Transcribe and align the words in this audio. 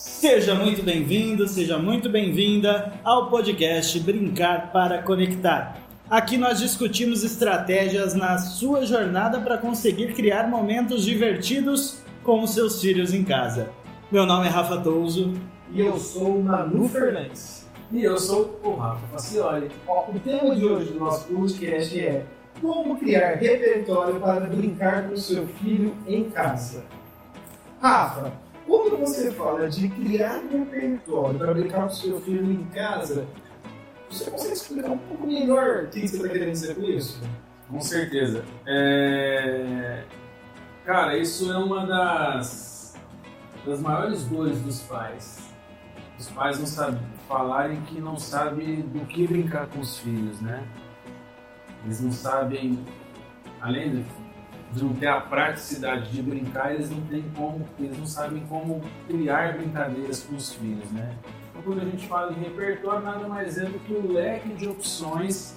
Seja 0.00 0.54
muito 0.54 0.82
bem-vindo, 0.82 1.46
seja 1.46 1.78
muito 1.78 2.08
bem-vinda 2.08 2.94
ao 3.04 3.30
podcast 3.30 4.00
Brincar 4.00 4.72
para 4.72 5.02
Conectar. 5.02 5.76
Aqui 6.10 6.36
nós 6.36 6.58
discutimos 6.58 7.22
estratégias 7.22 8.14
na 8.14 8.36
sua 8.38 8.84
jornada 8.84 9.40
para 9.40 9.56
conseguir 9.58 10.12
criar 10.14 10.48
momentos 10.48 11.04
divertidos 11.04 12.02
com 12.24 12.42
os 12.42 12.50
seus 12.50 12.80
filhos 12.80 13.14
em 13.14 13.22
casa. 13.22 13.70
Meu 14.10 14.26
nome 14.26 14.48
é 14.48 14.50
Rafa 14.50 14.78
Touso. 14.78 15.32
E 15.72 15.80
eu 15.80 15.96
sou 15.98 16.42
Manu 16.42 16.88
Fernandes. 16.88 17.69
E 17.92 18.04
eu 18.04 18.16
sou 18.18 18.60
o 18.62 18.76
Rafa 18.76 19.04
Facioli. 19.08 19.68
O 19.88 20.20
tema 20.20 20.54
de 20.54 20.64
hoje 20.64 20.92
do 20.92 21.00
nosso 21.00 21.26
podcast 21.26 22.00
é 22.00 22.24
como 22.60 22.96
criar 22.96 23.34
repertório 23.34 24.20
para 24.20 24.46
brincar 24.46 25.08
com 25.08 25.16
seu 25.16 25.44
filho 25.48 25.96
em 26.06 26.30
casa. 26.30 26.84
Rafa, 27.82 28.32
quando 28.64 28.96
você 28.96 29.32
fala 29.32 29.68
de 29.68 29.88
criar 29.88 30.40
repertório 30.52 31.36
para 31.36 31.52
brincar 31.52 31.82
com 31.82 31.90
seu 31.90 32.20
filho 32.20 32.52
em 32.52 32.62
casa, 32.66 33.26
você 34.08 34.30
consegue 34.30 34.52
explicar 34.52 34.90
um 34.90 34.98
pouco 34.98 35.26
melhor 35.26 35.84
o 35.84 35.88
que 35.88 36.06
você 36.06 36.14
está 36.14 36.28
querendo 36.28 36.52
dizer 36.52 36.76
com 36.76 36.84
isso? 36.84 37.20
Com 37.68 37.80
certeza. 37.80 38.44
É... 38.68 40.04
Cara, 40.84 41.18
isso 41.18 41.50
é 41.50 41.58
uma 41.58 41.84
das, 41.84 42.94
das 43.66 43.80
maiores 43.80 44.22
dores 44.26 44.60
dos 44.60 44.80
pais. 44.82 45.40
Os 46.16 46.28
pais 46.28 46.56
não 46.56 46.66
sabem 46.66 47.00
falarem 47.30 47.80
que 47.82 48.00
não 48.00 48.18
sabem 48.18 48.80
do 48.80 49.06
que 49.06 49.24
brincar 49.24 49.68
com 49.68 49.78
os 49.78 50.00
filhos, 50.00 50.40
né? 50.40 50.66
Eles 51.84 52.00
não 52.00 52.10
sabem, 52.10 52.84
além 53.60 54.02
de, 54.72 54.82
não 54.82 54.92
ter 54.94 55.06
a 55.06 55.20
praticidade 55.20 56.10
de 56.10 56.20
brincar, 56.22 56.74
eles 56.74 56.90
não 56.90 57.00
têm 57.02 57.22
como, 57.36 57.64
eles 57.78 57.96
não 57.96 58.04
sabem 58.04 58.44
como 58.46 58.82
criar 59.06 59.56
brincadeiras 59.56 60.24
com 60.24 60.34
os 60.34 60.52
filhos, 60.54 60.90
né? 60.90 61.16
Então, 61.50 61.62
quando 61.62 61.82
a 61.82 61.84
gente 61.84 62.08
fala 62.08 62.32
em 62.32 62.40
repertório, 62.40 63.00
nada 63.00 63.28
mais 63.28 63.56
é 63.58 63.64
do 63.64 63.78
que 63.78 63.92
o 63.92 64.12
leque 64.12 64.48
de 64.48 64.68
opções 64.68 65.56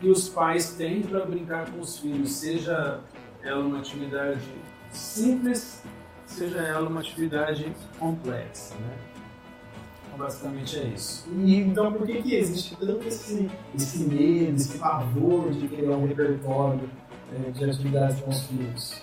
que 0.00 0.08
os 0.08 0.28
pais 0.28 0.74
têm 0.74 1.02
para 1.02 1.26
brincar 1.26 1.68
com 1.72 1.80
os 1.80 1.98
filhos, 1.98 2.30
seja 2.30 3.00
ela 3.42 3.64
uma 3.64 3.80
atividade 3.80 4.48
simples, 4.92 5.82
seja 6.24 6.58
ela 6.58 6.88
uma 6.88 7.00
atividade 7.00 7.72
complexa, 7.98 8.76
né? 8.76 9.09
Basicamente 10.20 10.78
é 10.78 10.84
isso. 10.84 11.26
E 11.34 11.56
então 11.56 11.92
por 11.94 12.06
que, 12.06 12.20
que 12.20 12.34
existe 12.34 12.76
tanto 12.76 13.08
esse, 13.08 13.50
esse 13.74 14.04
medo, 14.04 14.54
esse 14.54 14.76
pavor 14.76 15.50
de 15.50 15.66
criar 15.66 15.96
um 15.96 16.06
repertório 16.06 16.90
é, 17.32 17.50
de 17.50 17.64
atividades 17.64 18.20
com 18.20 18.28
os 18.30 18.42
filhos? 18.42 19.02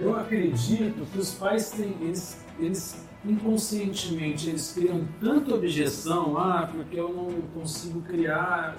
Eu 0.00 0.16
acredito 0.16 1.06
que 1.06 1.18
os 1.18 1.32
pais 1.34 1.70
têm, 1.70 1.94
eles, 2.00 2.44
eles 2.58 3.06
inconscientemente 3.24 4.48
eles 4.48 4.72
criam 4.72 5.06
tanta 5.20 5.54
objeção, 5.54 6.36
ah, 6.36 6.68
porque 6.74 6.98
eu 6.98 7.12
não 7.12 7.30
consigo 7.54 8.02
criar 8.02 8.76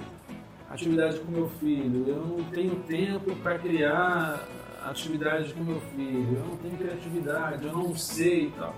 atividade 0.69 1.19
com 1.21 1.31
meu 1.31 1.47
filho, 1.51 2.03
eu 2.05 2.17
não 2.17 2.43
tenho 2.49 2.75
tempo 2.81 3.33
para 3.37 3.57
criar 3.59 4.45
atividade 4.83 5.53
com 5.53 5.63
meu 5.63 5.79
filho, 5.95 6.35
eu 6.35 6.45
não 6.45 6.57
tenho 6.57 6.77
criatividade, 6.77 7.65
eu 7.65 7.71
não 7.71 7.95
sei 7.95 8.47
e 8.47 8.51
tal. 8.51 8.75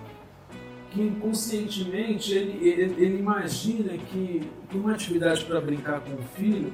Que 0.95 1.01
inconscientemente 1.01 2.33
ele, 2.33 2.67
ele, 2.67 3.03
ele 3.03 3.19
imagina 3.19 3.97
que, 3.97 4.49
que 4.69 4.77
uma 4.77 4.93
atividade 4.93 5.43
para 5.43 5.59
brincar 5.59 5.99
com 5.99 6.13
o 6.13 6.23
filho 6.37 6.71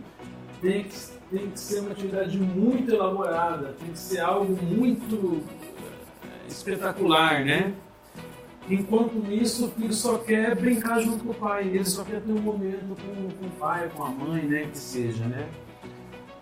tem 0.61 0.83
que, 0.83 0.95
tem 1.31 1.49
que 1.49 1.59
ser 1.59 1.79
uma 1.79 1.89
atividade 1.89 2.37
muito 2.37 2.93
elaborada, 2.93 3.75
tem 3.79 3.91
que 3.91 3.97
ser 3.97 4.19
algo 4.19 4.55
muito 4.63 5.41
eh, 6.23 6.47
espetacular, 6.47 7.43
né? 7.43 7.73
Enquanto 8.69 9.25
isso, 9.31 9.65
o 9.65 9.71
filho 9.71 9.93
só 9.93 10.19
quer 10.19 10.55
brincar 10.55 11.01
junto 11.01 11.23
com 11.23 11.31
o 11.31 11.33
pai, 11.33 11.67
ele 11.67 11.85
só 11.85 12.03
quer 12.03 12.21
ter 12.21 12.31
um 12.31 12.39
momento 12.39 12.95
com, 13.01 13.29
com 13.31 13.45
o 13.47 13.51
pai, 13.59 13.89
com 13.89 14.03
a 14.03 14.09
mãe, 14.09 14.43
né, 14.43 14.67
que 14.71 14.77
seja, 14.77 15.25
né? 15.25 15.49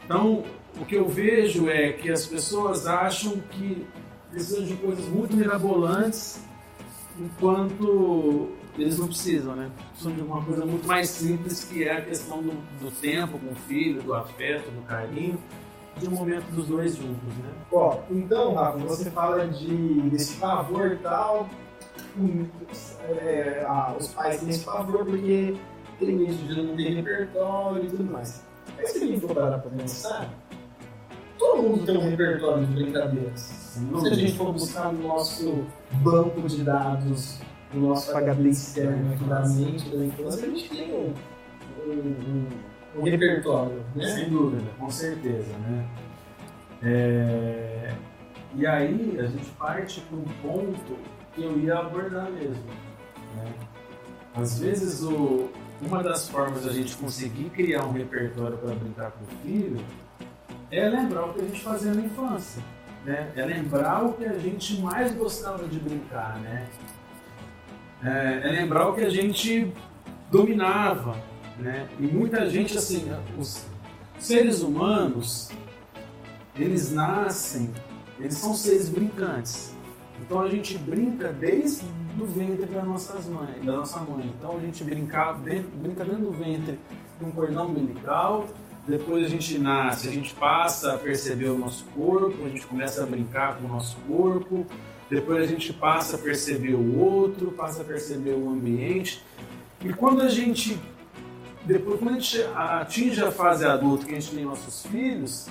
Então, 0.04 0.44
o 0.78 0.86
que 0.86 0.96
eu 0.96 1.08
vejo 1.08 1.70
é 1.70 1.94
que 1.94 2.12
as 2.12 2.26
pessoas 2.26 2.86
acham 2.86 3.40
que 3.52 3.88
precisam 4.30 4.66
de 4.66 4.74
coisas 4.76 5.06
muito 5.06 5.36
mirabolantes, 5.36 6.44
enquanto 7.20 8.50
eles 8.78 8.98
não 8.98 9.08
precisam, 9.08 9.56
né? 9.56 9.70
Precisam 9.90 10.14
de 10.14 10.22
uma 10.22 10.44
coisa 10.44 10.66
muito 10.66 10.88
mais 10.88 11.10
simples, 11.10 11.64
que 11.66 11.84
é 11.84 11.98
a 11.98 12.02
questão 12.02 12.42
do, 12.42 12.52
do 12.80 12.92
tempo 12.92 13.38
com 13.38 13.52
o 13.52 13.56
filho, 13.56 14.02
do 14.02 14.14
afeto, 14.14 14.70
do 14.72 14.82
carinho, 14.84 15.38
de 15.98 16.08
um 16.08 16.12
momento 16.12 16.46
dos 16.52 16.68
dois 16.68 16.96
juntos, 16.96 17.36
né? 17.38 17.52
Ó, 17.72 18.00
então, 18.10 18.54
Rafa, 18.54 18.78
você 18.80 19.12
fala 19.12 19.48
de, 19.48 20.02
desse 20.10 20.38
pavor 20.38 20.94
e 20.94 20.98
tal, 20.98 21.50
é, 23.10 23.66
os 24.00 24.08
pais 24.10 24.40
têm 24.40 24.50
esse 24.50 24.64
pavor 24.64 25.06
porque 25.06 25.56
tem 26.00 26.26
isso 26.26 26.46
de 26.46 26.62
não 26.62 26.76
ter 26.76 26.96
repertório 26.96 27.86
e 27.86 27.90
tudo 27.90 28.12
mais. 28.12 28.44
Mas 28.78 28.92
se 28.92 29.04
a 29.04 29.08
gente 29.08 29.20
for 29.20 29.36
parar 29.36 29.60
pra 29.60 29.72
pensar, 29.72 30.30
todo 31.40 31.64
mundo 31.64 31.86
tem 31.86 31.98
um 31.98 32.10
repertório 32.10 32.66
de 32.68 32.74
brincadeiras. 32.74 33.40
Se 33.40 34.08
a 34.08 34.14
gente 34.14 34.34
for 34.34 34.52
buscar 34.52 34.92
no 34.92 35.08
nosso 35.08 35.66
banco 35.94 36.48
de 36.48 36.64
dados, 36.64 37.40
no 37.74 37.88
nosso 37.88 38.16
HD 38.16 38.50
externo 38.50 39.14
aqui 39.14 39.24
da 39.24 39.48
mente 39.48 39.90
da 39.90 40.06
infância, 40.06 40.46
a 40.46 40.50
gente 40.50 40.70
tem 40.70 40.94
um, 40.94 41.14
um, 41.88 41.92
um, 41.92 43.00
um 43.00 43.04
repertório, 43.04 43.82
né? 43.96 44.06
Sem 44.06 44.30
dúvida, 44.30 44.70
com 44.78 44.90
certeza, 44.90 45.58
né? 45.60 45.88
É... 46.84 47.96
E 48.56 48.66
aí 48.66 49.18
a 49.20 49.28
gente 49.28 49.50
parte 49.52 50.02
para 50.02 50.18
um 50.18 50.26
ponto 50.42 50.98
que 51.34 51.44
eu 51.44 51.58
ia 51.60 51.78
abordar 51.78 52.30
mesmo. 52.32 52.64
Né? 53.36 53.54
Às 54.36 54.60
vezes 54.60 55.04
o, 55.04 55.50
uma 55.82 56.02
das 56.02 56.28
formas 56.28 56.66
da 56.66 56.74
gente 56.74 56.98
conseguir 56.98 57.50
criar 57.52 57.86
um 57.86 57.92
repertório 57.92 58.58
para 58.58 58.74
brincar 58.74 59.12
com 59.12 59.24
o 59.24 59.28
filho 59.44 59.80
é 60.72 60.88
lembrar 60.88 61.26
o 61.26 61.34
que 61.34 61.42
a 61.42 61.44
gente 61.44 61.62
fazia 61.62 61.94
na 61.94 62.02
infância. 62.02 62.62
Né? 63.06 63.32
É 63.36 63.46
lembrar 63.46 64.04
o 64.06 64.14
que 64.14 64.26
a 64.26 64.38
gente 64.38 64.80
mais 64.82 65.14
gostava 65.14 65.68
de 65.68 65.80
brincar, 65.80 66.38
né? 66.40 66.68
É, 68.04 68.42
é 68.44 68.52
lembrar 68.52 68.90
o 68.90 68.94
que 68.94 69.02
a 69.02 69.10
gente 69.10 69.74
dominava, 70.30 71.18
né? 71.58 71.88
E 72.00 72.04
muita 72.04 72.50
gente, 72.50 72.78
assim, 72.78 73.12
os 73.38 73.66
seres 74.20 74.62
humanos, 74.62 75.50
eles 76.56 76.92
nascem, 76.92 77.74
eles 78.20 78.36
são 78.36 78.54
seres 78.54 78.90
brincantes. 78.90 79.74
Então 80.22 80.42
a 80.42 80.50
gente 80.50 80.78
brinca 80.78 81.32
desde 81.32 81.86
do 82.16 82.26
ventre 82.26 82.66
da 82.66 82.84
nossas 82.84 83.28
mães, 83.28 83.64
da 83.64 83.78
nossa 83.78 84.00
mãe. 84.02 84.32
Então 84.38 84.58
a 84.58 84.60
gente 84.60 84.84
brinca 84.84 85.34
dentro, 85.34 85.72
brinca 85.78 86.04
dentro 86.04 86.26
do 86.26 86.32
ventre 86.32 86.80
com 87.18 87.28
um 87.28 87.32
cordão 87.32 87.68
umbilical, 87.68 88.46
depois 88.90 89.26
a 89.26 89.30
gente 89.30 89.58
nasce, 89.60 90.08
a 90.08 90.12
gente 90.12 90.34
passa 90.34 90.94
a 90.94 90.98
perceber 90.98 91.50
o 91.50 91.58
nosso 91.58 91.86
corpo, 91.96 92.46
a 92.46 92.50
gente 92.50 92.66
começa 92.66 93.04
a 93.04 93.06
brincar 93.06 93.58
com 93.58 93.66
o 93.66 93.70
nosso 93.70 93.96
corpo, 94.08 94.66
depois 95.10 95.44
a 95.44 95.46
gente 95.46 95.72
passa 95.72 96.16
a 96.16 96.20
perceber 96.20 96.74
o 96.74 97.00
outro, 97.00 97.52
passa 97.52 97.82
a 97.82 97.86
perceber 97.86 98.32
o 98.32 98.50
ambiente. 98.50 99.24
E 99.84 99.94
quando 99.94 100.22
a 100.22 100.28
gente 100.28 100.80
depois 101.66 102.00
quando 102.00 102.16
a 102.16 102.20
gente 102.20 102.42
atinge 102.56 103.24
a 103.24 103.32
fase 103.32 103.66
adulta, 103.66 104.06
que 104.06 104.16
a 104.16 104.20
gente 104.20 104.36
tem 104.36 104.44
nossos 104.44 104.86
filhos, 104.88 105.48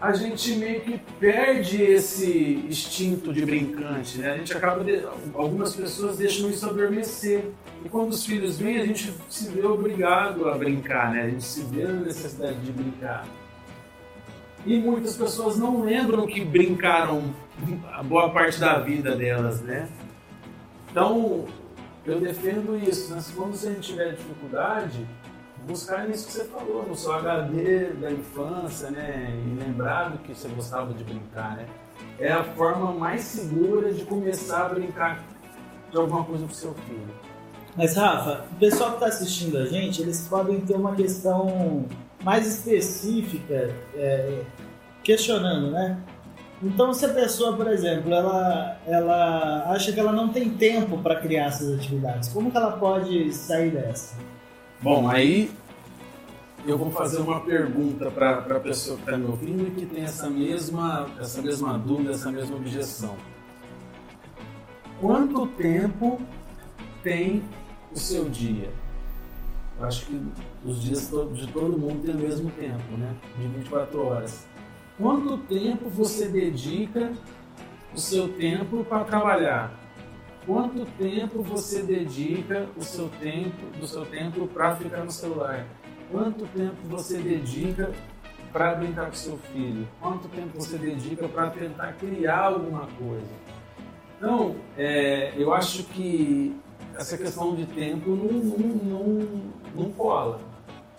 a 0.00 0.12
gente 0.12 0.54
meio 0.56 0.80
que 0.80 0.98
perde 1.18 1.82
esse 1.82 2.62
instinto 2.68 3.32
de 3.32 3.44
brincante, 3.44 4.18
né? 4.18 4.32
A 4.32 4.36
gente 4.36 4.54
acaba 4.54 4.84
de... 4.84 5.02
algumas 5.34 5.74
pessoas 5.74 6.18
deixam 6.18 6.50
isso 6.50 6.68
adormecer. 6.68 7.50
E 7.84 7.88
quando 7.88 8.10
os 8.10 8.24
filhos 8.24 8.58
vêm, 8.58 8.78
a 8.78 8.84
gente 8.84 9.12
se 9.28 9.48
vê 9.48 9.64
obrigado 9.66 10.48
a 10.48 10.56
brincar, 10.56 11.12
né? 11.12 11.22
A 11.22 11.30
gente 11.30 11.44
se 11.44 11.62
vê 11.62 11.84
na 11.84 12.00
necessidade 12.00 12.58
de 12.60 12.72
brincar. 12.72 13.26
E 14.66 14.78
muitas 14.78 15.16
pessoas 15.16 15.56
não 15.56 15.82
lembram 15.82 16.26
que 16.26 16.44
brincaram 16.44 17.22
a 17.92 18.02
boa 18.02 18.30
parte 18.30 18.60
da 18.60 18.78
vida 18.80 19.16
delas, 19.16 19.62
né? 19.62 19.88
Então, 20.90 21.46
eu 22.04 22.20
defendo 22.20 22.76
isso, 22.76 23.14
né? 23.14 23.22
Quando 23.34 23.54
a 23.54 23.56
gente 23.56 23.80
tiver 23.80 24.10
dificuldade, 24.14 25.06
buscar 25.66 26.08
nisso 26.08 26.26
que 26.26 26.32
você 26.32 26.44
falou, 26.44 26.86
no 26.86 26.94
seu 26.94 27.12
HD 27.12 27.90
da 27.94 28.10
infância, 28.10 28.90
né? 28.90 29.28
E 29.30 29.64
lembrar 29.64 30.10
do 30.10 30.18
que 30.18 30.34
você 30.34 30.48
gostava 30.48 30.94
de 30.94 31.02
brincar, 31.04 31.56
né? 31.56 31.66
É 32.18 32.32
a 32.32 32.44
forma 32.44 32.92
mais 32.92 33.22
segura 33.22 33.92
de 33.92 34.04
começar 34.04 34.66
a 34.66 34.68
brincar 34.68 35.24
de 35.90 35.96
alguma 35.96 36.24
coisa 36.24 36.46
com 36.46 36.54
seu 36.54 36.74
filho. 36.74 37.08
Mas 37.76 37.94
Rafa, 37.94 38.46
o 38.52 38.54
pessoal 38.56 38.90
que 38.90 38.96
está 38.96 39.06
assistindo 39.06 39.58
a 39.58 39.66
gente, 39.66 40.00
eles 40.00 40.26
podem 40.28 40.60
ter 40.60 40.74
uma 40.74 40.94
questão 40.94 41.84
mais 42.24 42.46
específica, 42.46 43.70
é, 43.94 44.42
questionando, 45.02 45.70
né? 45.70 45.98
Então, 46.62 46.92
se 46.94 47.04
a 47.04 47.10
pessoa, 47.10 47.54
por 47.54 47.68
exemplo, 47.68 48.12
ela, 48.12 48.78
ela 48.86 49.70
acha 49.70 49.92
que 49.92 50.00
ela 50.00 50.10
não 50.10 50.30
tem 50.30 50.48
tempo 50.48 50.96
para 50.98 51.16
criar 51.16 51.46
essas 51.46 51.74
atividades, 51.74 52.30
como 52.30 52.50
que 52.50 52.56
ela 52.56 52.72
pode 52.72 53.30
sair 53.32 53.70
dessa? 53.70 54.16
Bom, 54.82 55.08
aí 55.08 55.50
eu 56.66 56.76
vou 56.76 56.90
fazer 56.90 57.18
uma 57.18 57.40
pergunta 57.40 58.10
para 58.10 58.38
a 58.40 58.60
pessoa 58.60 58.96
que 58.96 59.04
está 59.04 59.16
me 59.16 59.24
ouvindo 59.24 59.68
e 59.68 59.70
que 59.70 59.86
tem 59.86 60.04
essa 60.04 60.28
mesma, 60.28 61.08
essa 61.18 61.40
mesma 61.40 61.78
dúvida, 61.78 62.10
essa 62.10 62.30
mesma 62.30 62.56
objeção. 62.56 63.16
Quanto 65.00 65.46
tempo 65.46 66.20
tem 67.02 67.42
o 67.90 67.98
seu 67.98 68.28
dia? 68.28 68.70
Eu 69.78 69.86
acho 69.86 70.06
que 70.06 70.22
os 70.64 70.82
dias 70.82 71.10
de 71.32 71.46
todo 71.52 71.78
mundo 71.78 72.02
têm 72.04 72.14
o 72.14 72.18
mesmo 72.18 72.50
tempo, 72.50 72.96
né? 72.98 73.14
De 73.38 73.46
24 73.46 74.06
horas. 74.06 74.46
Quanto 74.98 75.38
tempo 75.38 75.88
você 75.88 76.28
dedica 76.28 77.12
o 77.94 77.98
seu 77.98 78.28
tempo 78.28 78.84
para 78.84 79.04
trabalhar? 79.04 79.85
Quanto 80.46 80.86
tempo 80.96 81.42
você 81.42 81.82
dedica 81.82 82.68
o 82.76 82.82
seu 82.84 83.08
tempo, 83.20 83.66
do 83.80 83.84
seu 83.84 84.06
tempo 84.06 84.46
para 84.46 84.76
ficar 84.76 85.04
no 85.04 85.10
celular? 85.10 85.66
Quanto 86.08 86.46
tempo 86.46 86.76
você 86.84 87.18
dedica 87.18 87.90
para 88.52 88.76
brincar 88.76 89.06
com 89.06 89.14
seu 89.14 89.36
filho? 89.52 89.88
Quanto 90.00 90.28
tempo 90.28 90.50
você 90.54 90.78
dedica 90.78 91.28
para 91.28 91.50
tentar 91.50 91.94
criar 91.94 92.44
alguma 92.44 92.86
coisa? 92.96 93.26
Então, 94.16 94.54
é, 94.78 95.34
eu 95.36 95.52
acho 95.52 95.82
que 95.82 96.56
essa 96.96 97.18
questão 97.18 97.56
de 97.56 97.66
tempo 97.66 98.10
não, 98.10 98.32
não, 98.32 98.68
não, 98.68 99.28
não 99.74 99.90
cola. 99.90 100.40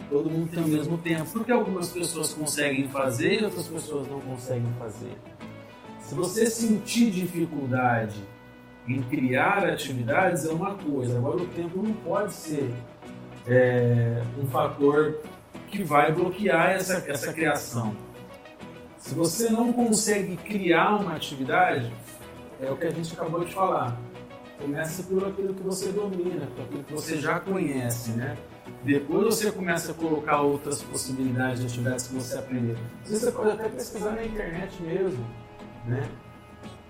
Todo 0.09 0.29
mundo 0.29 0.51
tem 0.51 0.61
o 0.61 0.67
mesmo 0.67 0.97
tempo, 0.97 1.25
porque 1.31 1.53
algumas 1.53 1.89
pessoas 1.89 2.33
conseguem 2.33 2.89
fazer 2.89 3.41
e 3.41 3.45
outras 3.45 3.67
pessoas 3.67 4.09
não 4.09 4.19
conseguem 4.19 4.71
fazer. 4.77 5.17
Se 6.01 6.13
você 6.13 6.47
sentir 6.47 7.11
dificuldade 7.11 8.21
em 8.87 9.01
criar 9.03 9.65
atividades, 9.65 10.45
é 10.45 10.51
uma 10.51 10.75
coisa. 10.75 11.17
Agora, 11.17 11.37
o 11.37 11.47
tempo 11.47 11.81
não 11.81 11.93
pode 11.93 12.33
ser 12.33 12.73
é, 13.47 14.21
um 14.41 14.47
fator 14.47 15.19
que 15.67 15.83
vai 15.83 16.11
bloquear 16.11 16.71
essa, 16.71 17.03
essa 17.07 17.33
criação. 17.33 17.95
Se 18.97 19.13
você 19.13 19.49
não 19.49 19.71
consegue 19.73 20.37
criar 20.37 20.95
uma 20.95 21.15
atividade, 21.15 21.91
é 22.61 22.71
o 22.71 22.75
que 22.75 22.85
a 22.85 22.91
gente 22.91 23.13
acabou 23.13 23.43
de 23.43 23.53
falar. 23.53 23.97
Começa 24.59 25.03
por 25.03 25.25
aquilo 25.27 25.53
que 25.53 25.61
você 25.61 25.91
domina, 25.91 26.47
por 26.47 26.63
aquilo 26.63 26.83
que 26.83 26.93
você 26.93 27.17
já 27.17 27.39
conhece, 27.39 28.11
né? 28.11 28.35
Depois 28.83 29.25
você 29.35 29.51
começa 29.51 29.91
a 29.91 29.95
colocar 29.95 30.41
outras 30.41 30.81
possibilidades 30.81 31.59
de 31.59 31.67
atividades 31.67 32.07
que 32.07 32.15
você 32.15 32.37
aprendeu. 32.37 32.75
Você 33.05 33.31
pode 33.31 33.51
até 33.51 33.69
pesquisar 33.69 34.11
na 34.11 34.23
internet 34.23 34.81
mesmo, 34.81 35.25
né? 35.85 36.09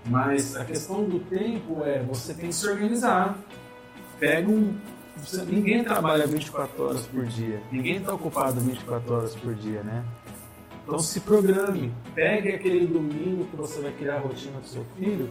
Mas 0.08 0.56
a 0.56 0.64
questão 0.64 1.04
do 1.04 1.20
tempo 1.20 1.84
é 1.84 2.02
você 2.02 2.34
tem 2.34 2.48
que 2.48 2.54
se 2.54 2.68
organizar. 2.68 3.36
Pega 4.18 4.50
um, 4.50 4.74
ninguém 5.46 5.84
trabalha 5.84 6.26
24 6.26 6.82
horas 6.82 7.06
por 7.06 7.24
dia. 7.26 7.60
Ninguém 7.70 7.96
está 7.96 8.14
ocupado 8.14 8.60
24 8.60 9.14
horas 9.14 9.36
por 9.36 9.54
dia, 9.54 9.82
né? 9.82 10.04
Então 10.84 10.98
se 10.98 11.20
programe. 11.20 11.92
Pegue 12.14 12.48
aquele 12.48 12.86
domingo 12.86 13.44
que 13.44 13.56
você 13.56 13.80
vai 13.80 13.92
criar 13.92 14.16
a 14.16 14.20
rotina 14.20 14.58
do 14.58 14.66
seu 14.66 14.84
filho 14.98 15.30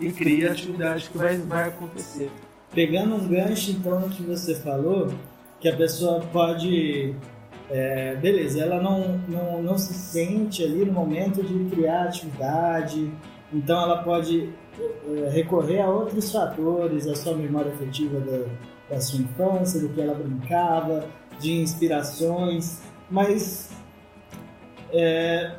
e 0.00 0.12
crie 0.12 0.46
a 0.46 0.52
atividade 0.52 1.10
que 1.10 1.18
vai, 1.18 1.36
vai 1.38 1.68
acontecer. 1.68 2.30
Pegando 2.72 3.16
um 3.16 3.28
gancho, 3.28 3.70
então, 3.70 4.08
que 4.08 4.22
você 4.22 4.54
falou, 4.54 5.12
que 5.60 5.68
a 5.68 5.76
pessoa 5.76 6.20
pode... 6.32 7.14
É, 7.70 8.14
beleza, 8.16 8.60
ela 8.60 8.80
não, 8.80 9.18
não, 9.26 9.62
não 9.62 9.78
se 9.78 9.94
sente 9.94 10.62
ali 10.62 10.84
no 10.84 10.92
momento 10.92 11.42
de 11.42 11.74
criar 11.74 12.04
atividade, 12.04 13.10
então 13.54 13.80
ela 13.80 14.02
pode 14.02 14.50
é, 14.78 15.28
recorrer 15.30 15.80
a 15.80 15.88
outros 15.88 16.32
fatores, 16.32 17.06
a 17.06 17.14
sua 17.14 17.36
memória 17.36 17.72
afetiva 17.72 18.18
da, 18.20 18.44
da 18.90 19.00
sua 19.00 19.20
infância, 19.20 19.80
do 19.80 19.88
que 19.88 20.00
ela 20.00 20.14
brincava, 20.14 21.06
de 21.38 21.52
inspirações, 21.52 22.82
mas 23.08 23.70
é, 24.92 25.52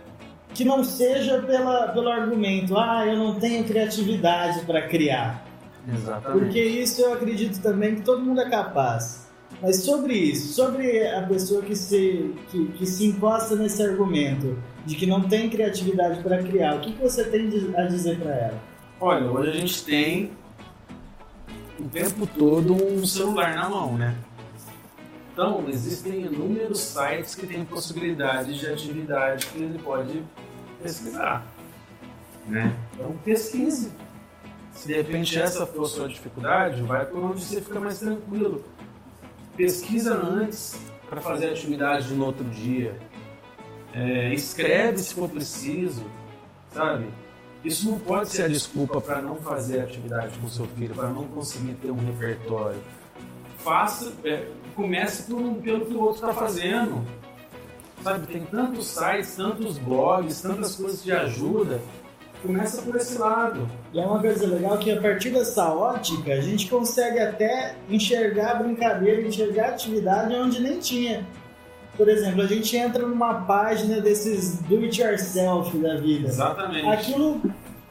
que 0.54 0.66
não 0.66 0.84
seja 0.84 1.42
pela, 1.42 1.90
pelo 1.90 2.10
argumento, 2.10 2.78
ah, 2.78 3.06
eu 3.06 3.18
não 3.18 3.40
tenho 3.40 3.64
criatividade 3.64 4.66
para 4.66 4.88
criar. 4.88 5.46
Exatamente. 5.88 6.40
Porque 6.40 6.62
isso 6.62 7.02
eu 7.02 7.14
acredito 7.14 7.62
também 7.62 7.96
que 7.96 8.02
todo 8.02 8.22
mundo 8.22 8.42
é 8.42 8.50
capaz. 8.50 9.25
Mas 9.62 9.84
sobre 9.84 10.14
isso, 10.14 10.54
sobre 10.54 11.08
a 11.08 11.24
pessoa 11.24 11.62
que 11.62 11.76
se, 11.76 12.34
que, 12.50 12.68
que 12.74 12.86
se 12.86 13.06
encosta 13.06 13.56
nesse 13.56 13.82
argumento 13.82 14.58
de 14.86 14.96
que 14.96 15.06
não 15.06 15.22
tem 15.22 15.50
criatividade 15.50 16.22
para 16.22 16.44
criar, 16.44 16.76
o 16.76 16.82
que, 16.82 16.94
que 16.94 17.02
você 17.02 17.24
tem 17.24 17.50
a 17.76 17.84
dizer 17.84 18.20
para 18.20 18.32
ela? 18.32 18.64
Olha, 19.00 19.26
hoje 19.32 19.50
a 19.50 19.54
gente 19.54 19.84
tem 19.84 20.32
o 21.80 21.90
tempo 21.90 22.28
todo 22.28 22.74
um 22.74 23.06
celular 23.06 23.56
na 23.56 23.70
mão, 23.70 23.98
né? 23.98 24.16
Então, 25.34 25.66
existem 25.68 26.22
inúmeros 26.22 26.80
sites 26.80 27.36
que 27.36 27.46
têm 27.46 27.66
possibilidades 27.66 28.58
de 28.58 28.68
atividade 28.68 29.48
que 29.48 29.62
ele 29.62 29.78
pode 29.80 30.24
pesquisar. 30.82 31.46
Né? 32.48 32.74
Então, 32.94 33.18
pesquise. 33.24 33.92
Se 34.72 34.88
de 34.88 34.94
repente 34.94 35.38
essa 35.38 35.66
for 35.66 35.88
sua 35.88 36.08
dificuldade, 36.08 36.82
vai 36.84 37.06
por 37.06 37.22
onde 37.22 37.44
você 37.44 37.60
fica 37.60 37.80
mais 37.80 38.00
tranquilo. 38.00 38.64
Pesquisa 39.56 40.14
antes 40.14 40.78
para 41.10 41.22
fazer 41.22 41.48
a 41.48 41.52
atividade 41.52 42.14
no 42.14 42.26
outro 42.26 42.44
dia. 42.46 43.00
É, 43.94 44.34
escreve 44.34 44.98
se 44.98 45.14
for 45.14 45.30
preciso, 45.30 46.04
sabe? 46.74 47.08
Isso 47.64 47.90
não 47.90 47.98
pode 47.98 48.30
ser 48.30 48.44
a 48.44 48.48
desculpa 48.48 49.00
para 49.00 49.22
não 49.22 49.38
fazer 49.38 49.80
atividade 49.80 50.38
com 50.38 50.48
seu 50.48 50.68
filho, 50.68 50.94
para 50.94 51.10
não 51.10 51.24
conseguir 51.28 51.74
ter 51.76 51.90
um 51.90 52.06
repertório. 52.06 52.80
Faça, 53.60 54.14
é, 54.24 54.48
comece 54.76 55.24
por 55.24 55.42
um, 55.42 55.56
pelo 55.56 55.86
que 55.86 55.94
o 55.94 56.02
outro 56.02 56.28
está 56.28 56.34
fazendo. 56.34 57.04
Sabe, 58.04 58.28
tem 58.28 58.46
tantos 58.46 58.86
sites, 58.86 59.36
tantos 59.36 59.80
blogs, 59.80 60.42
tantas 60.42 60.76
coisas 60.76 61.04
de 61.04 61.12
ajuda. 61.12 61.82
Começa 62.46 62.82
por 62.82 62.96
esse 62.96 63.18
lado. 63.18 63.68
E 63.94 64.00
é 64.00 64.06
uma 64.06 64.20
coisa 64.20 64.46
legal 64.48 64.78
que 64.78 64.92
a 64.92 65.02
partir 65.02 65.30
dessa 65.32 65.74
ótica 65.74 66.34
a 66.34 66.42
gente 66.42 66.68
consegue 66.68 67.20
até 67.20 67.76
enxergar 67.90 68.52
a 68.52 68.56
brincadeira, 68.56 69.22
enxergar 69.22 69.66
a 69.66 69.70
atividade 69.70 70.34
onde 70.36 70.62
nem 70.62 70.80
tinha. 70.80 71.26
Por 71.98 72.10
exemplo, 72.10 72.42
a 72.42 72.48
gente 72.48 72.76
entra 72.76 73.08
numa 73.08 73.46
página 73.46 74.02
desses 74.02 74.60
do 74.64 74.80
it 74.80 75.02
yourself 75.02 75.78
da 75.78 75.96
vida. 75.96 76.28
Exatamente. 76.28 76.88
Aquilo 76.88 77.42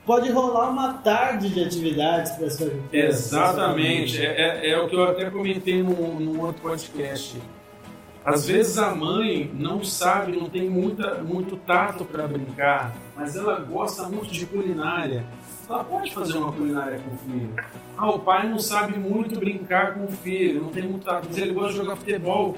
pode 0.05 0.31
rolar 0.31 0.69
uma 0.69 0.95
tarde 0.95 1.49
de 1.49 1.63
atividades 1.63 2.33
para 2.33 2.51
sua 2.51 2.71
Exatamente. 2.93 4.25
É, 4.25 4.61
é, 4.63 4.71
é, 4.71 4.79
o 4.79 4.89
que 4.89 4.95
eu 4.95 5.05
até 5.05 5.31
comentei 5.31 5.83
num, 5.83 6.21
num 6.21 6.41
outro 6.41 6.61
podcast. 6.63 7.41
Às 8.25 8.47
vezes 8.47 8.79
a 8.79 8.95
mãe 8.95 9.51
não 9.53 9.85
sabe, 9.85 10.37
não 10.37 10.49
tem 10.49 10.69
muita, 10.69 11.17
muito 11.23 11.57
tato 11.57 12.05
para 12.05 12.27
brincar, 12.27 12.95
mas 13.15 13.37
ela 13.37 13.61
gosta 13.61 14.09
muito 14.09 14.33
de 14.33 14.47
culinária. 14.47 15.27
Ela 15.69 15.85
pode 15.85 16.13
fazer 16.13 16.39
uma 16.39 16.53
culinária 16.53 16.99
com 16.99 17.15
o 17.15 17.19
filho. 17.19 17.55
Ah, 17.97 18.11
o 18.11 18.19
pai 18.19 18.49
não 18.49 18.59
sabe 18.59 18.99
muito 18.99 19.39
brincar 19.39 19.95
com 19.95 20.05
o 20.05 20.11
filho, 20.11 20.63
não 20.63 20.71
tem 20.71 20.85
muito 20.85 21.05
tato, 21.05 21.27
mas 21.29 21.37
ele 21.37 21.53
gosta 21.53 21.73
de 21.73 21.79
jogar 21.79 21.97
futebol 21.97 22.57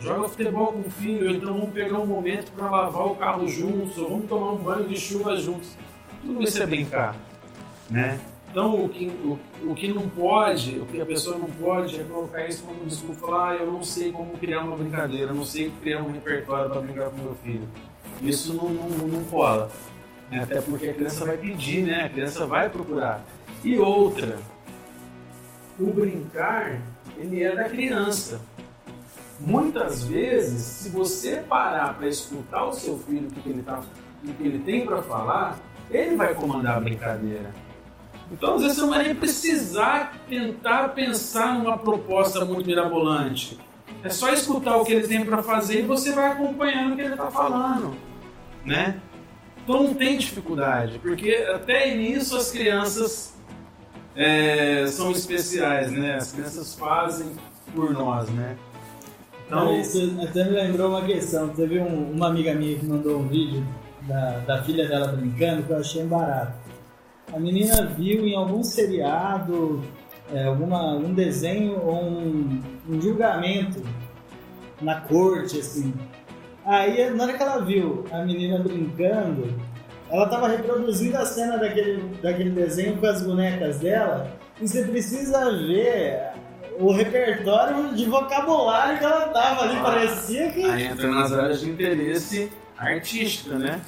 joga 0.00 0.28
futebol 0.28 0.72
com 0.72 0.80
o 0.80 0.90
filho, 0.90 1.30
então 1.30 1.52
vamos 1.52 1.70
pegar 1.70 1.98
um 1.98 2.06
momento 2.06 2.52
para 2.52 2.70
lavar 2.70 3.06
o 3.06 3.16
carro 3.16 3.46
juntos, 3.48 3.98
ou 3.98 4.08
vamos 4.08 4.28
tomar 4.28 4.52
um 4.52 4.58
banho 4.58 4.88
de 4.88 4.96
chuva 4.96 5.36
juntos. 5.36 5.76
Tudo 6.22 6.42
isso 6.42 6.62
é 6.62 6.66
brincar, 6.66 7.16
né? 7.90 8.18
Então, 8.50 8.84
o 8.84 8.88
que, 8.88 9.06
o, 9.06 9.38
o 9.70 9.74
que 9.74 9.88
não 9.92 10.08
pode, 10.08 10.78
o 10.78 10.86
que 10.86 11.00
a 11.00 11.06
pessoa 11.06 11.36
não 11.36 11.48
pode 11.48 12.00
é 12.00 12.04
colocar 12.04 12.46
isso 12.46 12.62
como 12.64 12.84
desculpa, 12.86 13.26
falar, 13.26 13.50
ah, 13.50 13.56
eu 13.56 13.70
não 13.70 13.82
sei 13.82 14.10
como 14.10 14.38
criar 14.38 14.64
uma 14.64 14.76
brincadeira, 14.76 15.32
não 15.34 15.44
sei 15.44 15.70
criar 15.82 16.02
um 16.02 16.10
repertório 16.10 16.70
para 16.70 16.80
brincar 16.80 17.10
com 17.10 17.16
meu 17.18 17.34
filho. 17.36 17.68
Isso 18.22 18.54
não, 18.54 18.70
não, 18.70 18.88
não 19.06 19.24
cola. 19.24 19.70
Né? 20.30 20.42
Até 20.42 20.60
porque 20.60 20.88
a 20.88 20.94
criança 20.94 21.24
vai 21.24 21.36
pedir, 21.36 21.84
né? 21.84 22.04
A 22.04 22.08
criança 22.08 22.46
vai 22.46 22.68
procurar. 22.68 23.22
E 23.62 23.78
outra, 23.78 24.38
o 25.78 25.86
brincar, 25.92 26.80
ele 27.18 27.42
é 27.42 27.54
da 27.54 27.64
criança. 27.64 28.40
Muitas 29.38 30.04
vezes, 30.04 30.62
se 30.62 30.88
você 30.88 31.36
parar 31.36 31.94
para 31.94 32.08
escutar 32.08 32.64
o 32.64 32.72
seu 32.72 32.98
filho, 32.98 33.28
o 33.28 33.30
que, 33.30 33.48
ele, 33.48 33.62
tá, 33.62 33.82
o 34.24 34.32
que 34.32 34.42
ele 34.42 34.58
tem 34.60 34.84
para 34.84 35.00
falar, 35.02 35.58
ele 35.90 36.16
vai 36.16 36.34
comandar 36.34 36.78
a 36.78 36.80
brincadeira. 36.80 37.54
Então, 38.30 38.54
às 38.54 38.62
vezes, 38.62 38.76
você 38.76 38.82
não 38.82 38.90
vai 38.90 39.04
nem 39.04 39.14
precisar 39.14 40.18
tentar 40.28 40.88
pensar 40.90 41.58
numa 41.58 41.78
proposta 41.78 42.44
muito 42.44 42.66
mirabolante. 42.66 43.58
É 44.02 44.10
só 44.10 44.32
escutar 44.32 44.76
o 44.76 44.84
que 44.84 44.92
ele 44.92 45.08
tem 45.08 45.24
para 45.24 45.42
fazer 45.42 45.80
e 45.80 45.82
você 45.82 46.12
vai 46.12 46.32
acompanhando 46.32 46.92
o 46.92 46.96
que 46.96 47.02
ele 47.02 47.12
está 47.12 47.30
falando, 47.30 47.96
né? 48.64 49.00
Então 49.64 49.82
não 49.82 49.94
tem 49.94 50.16
dificuldade, 50.16 50.98
porque 51.00 51.46
até 51.52 51.94
nisso 51.94 52.36
as 52.36 52.50
crianças 52.50 53.34
é, 54.14 54.86
são 54.86 55.10
especiais, 55.10 55.90
né? 55.90 56.14
As 56.14 56.32
crianças 56.32 56.74
fazem 56.74 57.32
por 57.74 57.90
nós, 57.90 58.28
né? 58.30 58.56
Então, 59.46 59.80
isso 59.80 59.98
até 60.22 60.44
me 60.44 60.50
lembrou 60.50 60.90
uma 60.90 61.02
questão. 61.02 61.48
Teve 61.48 61.80
um, 61.80 62.12
uma 62.12 62.28
amiga 62.28 62.54
minha 62.54 62.78
que 62.78 62.84
mandou 62.84 63.18
um 63.18 63.28
vídeo 63.28 63.66
da, 64.02 64.38
da 64.40 64.62
filha 64.62 64.86
dela 64.86 65.08
brincando 65.08 65.62
que 65.62 65.70
eu 65.70 65.78
achei 65.78 66.04
barato. 66.04 66.67
A 67.32 67.38
menina 67.38 67.86
viu 67.86 68.26
em 68.26 68.34
algum 68.34 68.62
seriado, 68.62 69.84
é, 70.32 70.44
alguma, 70.44 70.94
um 70.96 71.12
desenho 71.12 71.78
ou 71.80 72.02
um, 72.02 72.60
um 72.88 73.00
julgamento 73.00 73.82
na 74.80 75.00
corte, 75.02 75.58
assim. 75.58 75.92
Aí, 76.64 77.10
na 77.10 77.24
hora 77.24 77.32
que 77.34 77.42
ela 77.42 77.64
viu 77.64 78.04
a 78.10 78.24
menina 78.24 78.58
brincando, 78.58 79.52
ela 80.10 80.26
tava 80.28 80.48
reproduzindo 80.48 81.16
a 81.16 81.24
cena 81.26 81.58
daquele, 81.58 82.02
daquele 82.22 82.50
desenho 82.50 82.96
com 82.96 83.06
as 83.06 83.22
bonecas 83.22 83.78
dela, 83.78 84.30
e 84.60 84.66
você 84.66 84.84
precisa 84.84 85.50
ver 85.50 86.20
o 86.78 86.92
repertório 86.92 87.94
de 87.94 88.04
vocabulário 88.06 88.98
que 88.98 89.04
ela 89.04 89.28
tava 89.28 89.62
ali, 89.64 89.76
Ah. 89.78 89.82
parecia 89.82 90.50
que. 90.50 90.64
Aí 90.64 90.84
entra 90.84 91.08
nas 91.10 91.32
áreas 91.32 91.60
de 91.60 91.70
interesse 91.70 92.50
artística, 92.76 93.58
né? 93.58 93.80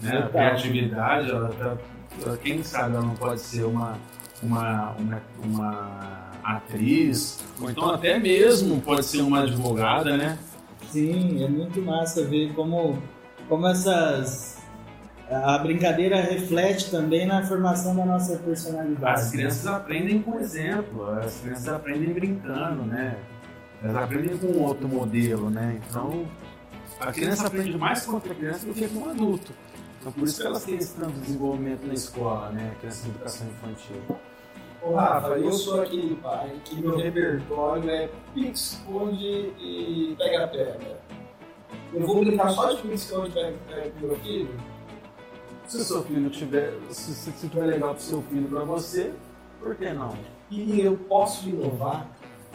Né? 0.00 0.18
A 0.18 0.28
criatividade, 0.28 1.30
ela 1.30 1.48
tá, 1.50 1.76
ela- 2.24 2.36
quem 2.36 2.62
sabe 2.62 2.94
ela 2.96 3.04
não 3.04 3.14
pode 3.14 3.40
ser 3.40 3.64
uma, 3.64 3.96
uma, 4.42 4.92
uma, 4.98 5.22
uma 5.44 6.30
atriz, 6.44 7.40
ou 7.60 7.70
então 7.70 7.90
até 7.90 8.18
mesmo 8.18 8.80
pode 8.80 9.04
ser 9.04 9.22
uma 9.22 9.42
advogada, 9.42 10.16
né? 10.16 10.38
Sim, 10.90 11.44
é 11.44 11.48
muito 11.48 11.80
massa 11.82 12.24
ver 12.24 12.52
como, 12.54 12.98
como 13.48 13.66
essas. 13.66 14.56
A 15.30 15.58
brincadeira 15.58 16.22
reflete 16.22 16.90
também 16.90 17.26
na 17.26 17.42
formação 17.44 17.94
da 17.94 18.06
nossa 18.06 18.36
personalidade. 18.38 19.20
As 19.20 19.30
crianças 19.30 19.66
aprendem 19.66 20.22
com 20.22 20.38
exemplo, 20.40 21.04
as 21.10 21.40
crianças 21.40 21.68
aprendem 21.68 22.14
brincando, 22.14 22.84
né? 22.84 23.18
Elas 23.82 23.96
aprendem 23.96 24.38
com 24.38 24.58
outro 24.62 24.88
modelo, 24.88 25.50
né? 25.50 25.78
Então, 25.86 26.24
a 26.98 27.12
criança 27.12 27.46
aprende 27.46 27.76
mais 27.76 28.06
com 28.06 28.14
outra 28.14 28.34
criança 28.34 28.64
do 28.66 28.72
que 28.72 28.88
com 28.88 29.00
um 29.00 29.10
adulto. 29.10 29.52
Então, 30.00 30.12
por 30.12 30.24
isso 30.24 30.40
que 30.40 30.46
elas 30.46 30.64
têm 30.64 30.76
esse 30.76 30.94
tanto 30.94 31.18
desenvolvimento 31.20 31.86
na 31.86 31.94
escola, 31.94 32.50
né? 32.50 32.74
Criança 32.78 33.02
de 33.04 33.10
educação 33.10 33.46
infantil. 33.48 33.96
Ô, 34.80 34.94
Rafa, 34.94 35.38
eu 35.38 35.52
sou 35.52 35.82
aquele 35.82 36.14
pai 36.16 36.60
que 36.64 36.80
meu 36.80 36.96
repertório 36.96 37.90
é 37.90 38.08
pique-esconde 38.32 39.52
e 39.58 40.14
pega-pega. 40.16 41.00
Eu 41.92 42.06
vou 42.06 42.20
brincar 42.20 42.50
só 42.50 42.72
de 42.72 42.82
pique-esconde 42.82 43.30
e 43.30 43.32
pega-pega 43.32 43.90
com 43.90 44.06
meu 44.06 44.16
filho? 44.16 44.60
Se 45.66 45.76
o 45.76 45.80
seu 45.80 46.02
filho 46.04 46.30
tiver, 46.30 46.72
se, 46.90 47.12
se, 47.12 47.32
se 47.32 47.48
tiver 47.48 47.66
legal 47.66 47.94
pro 47.94 48.02
seu 48.02 48.22
filho, 48.22 48.48
pra 48.48 48.64
você, 48.64 49.12
por 49.60 49.74
que 49.74 49.90
não? 49.92 50.16
E 50.50 50.80
eu 50.80 50.96
posso 50.96 51.48
inovar? 51.48 52.08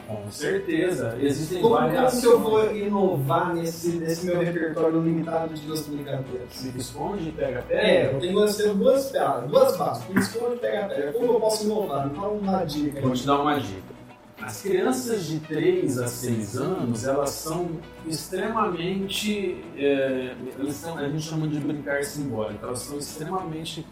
Com 0.07 0.29
certeza. 0.31 1.17
Existem 1.21 1.61
Como, 1.61 1.75
várias. 1.75 2.09
como 2.11 2.21
que 2.21 2.27
eu 2.27 2.39
vou 2.39 2.75
inovar 2.75 3.53
nesse, 3.55 3.89
nesse 3.97 4.25
meu 4.25 4.39
repertório 4.39 5.01
limitado 5.01 5.53
de 5.53 5.61
duas 5.61 5.81
brincadeiras? 5.87 6.65
Esconde 6.75 7.29
e 7.29 7.31
pega 7.31 7.61
pega. 7.61 7.81
É, 7.81 8.13
eu 8.13 8.19
tenho 8.19 8.33
duas, 8.33 8.57
tenho 8.57 8.73
duas 8.75 9.05
peças, 9.11 9.49
duas 9.49 9.77
bases, 9.77 10.03
pique-esconde 10.05 10.55
e 10.55 10.59
pega-pega. 10.59 11.13
Como 11.13 11.33
eu 11.33 11.39
posso 11.39 11.63
inovar? 11.65 12.07
Me 12.09 12.15
fala 12.15 12.33
uma 12.33 12.63
dica. 12.65 13.01
Vou 13.01 13.11
te 13.13 13.25
dar 13.25 13.39
uma 13.39 13.59
dica. 13.59 13.93
As 14.41 14.61
crianças 14.61 15.25
de 15.25 15.39
3 15.39 15.99
a 15.99 16.07
6 16.07 16.57
anos, 16.57 17.05
elas 17.05 17.29
são 17.29 17.69
extremamente. 18.05 19.63
é, 19.77 20.35
elas 20.59 20.75
são, 20.75 20.97
a 20.97 21.07
gente 21.07 21.23
chama 21.23 21.47
de 21.47 21.59
brincar 21.59 22.03
simbólico. 22.03 22.65
Elas 22.65 22.79
são 22.79 22.97
extremamente. 22.97 23.85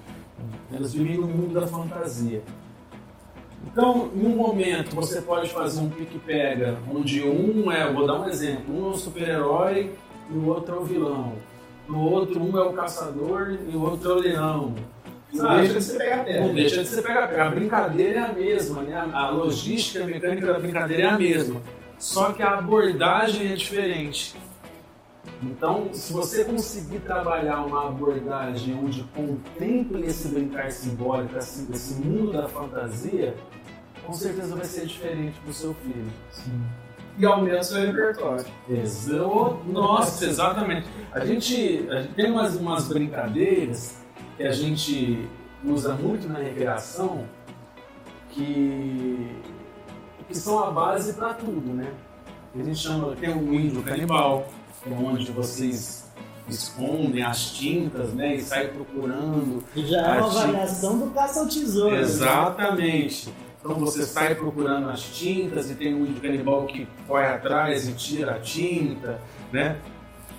Elas 0.73 0.93
vivem 0.93 1.17
no 1.17 1.27
mundo 1.27 1.53
da 1.53 1.65
fantasia. 1.67 2.41
Então, 3.65 4.09
em 4.15 4.25
um 4.25 4.35
momento, 4.35 4.95
você 4.95 5.21
pode 5.21 5.49
fazer 5.49 5.81
um 5.81 5.89
pique-pega, 5.89 6.77
onde 6.93 7.23
um 7.23 7.71
é, 7.71 7.91
vou 7.91 8.05
dar 8.05 8.19
um 8.19 8.27
exemplo, 8.27 8.75
um 8.75 8.87
é 8.87 8.89
o 8.89 8.97
super-herói 8.97 9.91
e 10.29 10.33
o 10.33 10.47
outro 10.47 10.75
é 10.75 10.79
o 10.79 10.83
vilão. 10.83 11.33
No 11.87 12.09
outro, 12.09 12.41
um 12.41 12.57
é 12.57 12.63
o 12.63 12.73
caçador 12.73 13.57
e 13.67 13.75
o 13.75 13.81
outro 13.81 14.11
é 14.11 14.13
o 14.13 14.19
leão. 14.19 14.75
Não 15.33 15.57
deixa 15.57 15.73
de 15.73 15.83
você 15.83 15.97
pegar 15.97 16.25
Não 16.25 16.53
deixa 16.53 16.83
de 16.83 16.89
ser 16.89 17.01
pega-pega. 17.01 17.45
A 17.45 17.49
brincadeira 17.49 18.19
é 18.19 18.23
a 18.23 18.33
mesma, 18.33 18.81
né? 18.81 19.09
A 19.13 19.29
logística, 19.29 20.03
a 20.03 20.07
mecânica 20.07 20.47
da 20.47 20.59
brincadeira 20.59 21.03
é 21.03 21.07
a 21.07 21.17
mesma. 21.17 21.61
Só 21.97 22.33
que 22.33 22.41
a 22.41 22.57
abordagem 22.57 23.51
é 23.51 23.55
diferente. 23.55 24.35
Então, 25.43 25.89
se 25.91 26.13
você 26.13 26.43
conseguir 26.45 26.99
trabalhar 26.99 27.65
uma 27.65 27.87
abordagem 27.87 28.75
onde 28.75 29.03
contemple 29.05 30.05
esse 30.05 30.27
brincar 30.27 30.71
simbólico, 30.71 31.35
esse, 31.37 31.71
esse 31.71 31.95
mundo 31.95 32.31
da 32.33 32.47
fantasia, 32.47 33.35
com 34.05 34.13
certeza 34.13 34.55
vai 34.55 34.65
ser 34.65 34.85
diferente 34.85 35.39
para 35.39 35.49
o 35.49 35.53
seu 35.53 35.73
filho. 35.73 36.05
E 37.17 37.25
aumenta 37.25 37.59
o 37.59 37.63
seu 37.63 37.81
repertório. 37.87 38.45
Exa- 38.69 39.17
Nossa, 39.65 40.25
exatamente. 40.25 40.87
A 41.11 41.25
gente, 41.25 41.87
a 41.89 42.01
gente 42.01 42.13
tem 42.13 42.31
umas, 42.31 42.55
umas 42.55 42.87
brincadeiras 42.87 43.97
que 44.37 44.43
a 44.43 44.51
gente 44.51 45.27
usa 45.65 45.93
muito 45.95 46.27
na 46.29 46.39
recreação 46.39 47.25
que, 48.29 49.27
que 50.27 50.35
são 50.37 50.63
a 50.63 50.71
base 50.71 51.13
para 51.13 51.33
tudo, 51.33 51.73
né? 51.73 51.91
A 52.55 52.63
gente 52.63 52.77
chama, 52.79 53.15
tem 53.15 53.29
o 53.33 53.53
índio 53.53 53.81
canibal, 53.83 54.47
que 54.83 54.91
é 54.91 54.95
onde 54.95 55.31
vocês 55.31 56.05
escondem 56.49 57.23
as 57.23 57.51
tintas, 57.51 58.13
né? 58.13 58.35
E 58.35 58.41
saem 58.41 58.69
procurando. 58.69 59.63
Já 59.75 59.97
é 60.15 60.21
uma 60.21 60.27
Arti- 60.27 60.35
variação 60.51 60.97
do 60.99 61.11
caça 61.11 61.39
ao 61.41 61.47
tesouro. 61.47 61.95
né? 61.95 62.01
Exatamente. 62.01 63.33
Então 63.59 63.75
você 63.75 64.03
sai 64.05 64.33
procurando 64.35 64.89
as 64.89 65.01
tintas 65.01 65.69
e 65.69 65.75
tem 65.75 65.93
um 65.93 66.13
canibal 66.15 66.65
que 66.65 66.87
corre 67.07 67.27
atrás 67.27 67.87
e 67.87 67.93
tira 67.93 68.35
a 68.35 68.39
tinta, 68.39 69.19
né? 69.51 69.77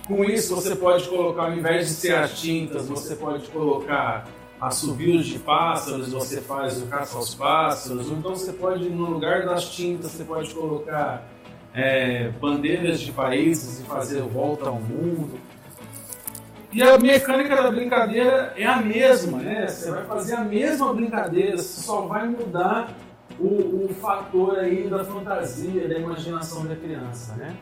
Com 0.05 0.23
isso 0.25 0.53
você 0.55 0.75
pode 0.75 1.07
colocar, 1.07 1.43
ao 1.43 1.53
invés 1.53 1.87
de 1.87 1.93
ser 1.93 2.15
as 2.15 2.37
tintas, 2.39 2.85
você 2.87 3.15
pode 3.15 3.47
colocar 3.47 4.27
assobios 4.59 5.25
de 5.25 5.39
pássaros, 5.39 6.11
você 6.11 6.41
faz 6.41 6.81
o 6.81 6.85
caça 6.87 7.15
aos 7.17 7.33
pássaros, 7.33 8.09
ou 8.11 8.17
então 8.17 8.35
você 8.35 8.51
pode, 8.51 8.89
no 8.89 9.05
lugar 9.09 9.45
das 9.45 9.69
tintas, 9.69 10.11
você 10.11 10.25
pode 10.25 10.53
colocar 10.53 11.25
é, 11.73 12.29
bandeiras 12.29 12.99
de 12.99 13.11
países 13.11 13.81
e 13.81 13.83
fazer 13.83 14.21
volta 14.21 14.69
ao 14.69 14.75
mundo. 14.75 15.39
E 16.71 16.81
a 16.81 16.97
mecânica 16.97 17.55
da 17.55 17.71
brincadeira 17.71 18.53
é 18.57 18.65
a 18.65 18.77
mesma, 18.77 19.39
né? 19.39 19.67
Você 19.67 19.91
vai 19.91 20.05
fazer 20.05 20.35
a 20.35 20.43
mesma 20.43 20.93
brincadeira, 20.93 21.57
você 21.57 21.81
só 21.81 22.01
vai 22.01 22.27
mudar 22.27 22.95
o, 23.39 23.85
o 23.85 23.89
fator 24.01 24.57
aí 24.57 24.87
da 24.87 25.03
fantasia, 25.03 25.87
da 25.87 25.99
imaginação 25.99 26.65
da 26.65 26.75
criança, 26.75 27.35
né? 27.35 27.55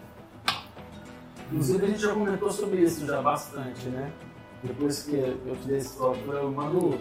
Inclusive 1.51 1.83
a 1.83 1.87
gente 1.89 2.01
já 2.01 2.13
comentou 2.13 2.51
sobre 2.51 2.81
isso 2.81 3.05
já 3.05 3.21
bastante, 3.21 3.89
né? 3.89 4.11
Depois 4.63 5.03
que 5.03 5.15
eu 5.15 5.57
dei 5.65 5.77
esse 5.77 5.97
tópico, 5.97 6.31
eu 6.31 6.51
mando 6.51 6.97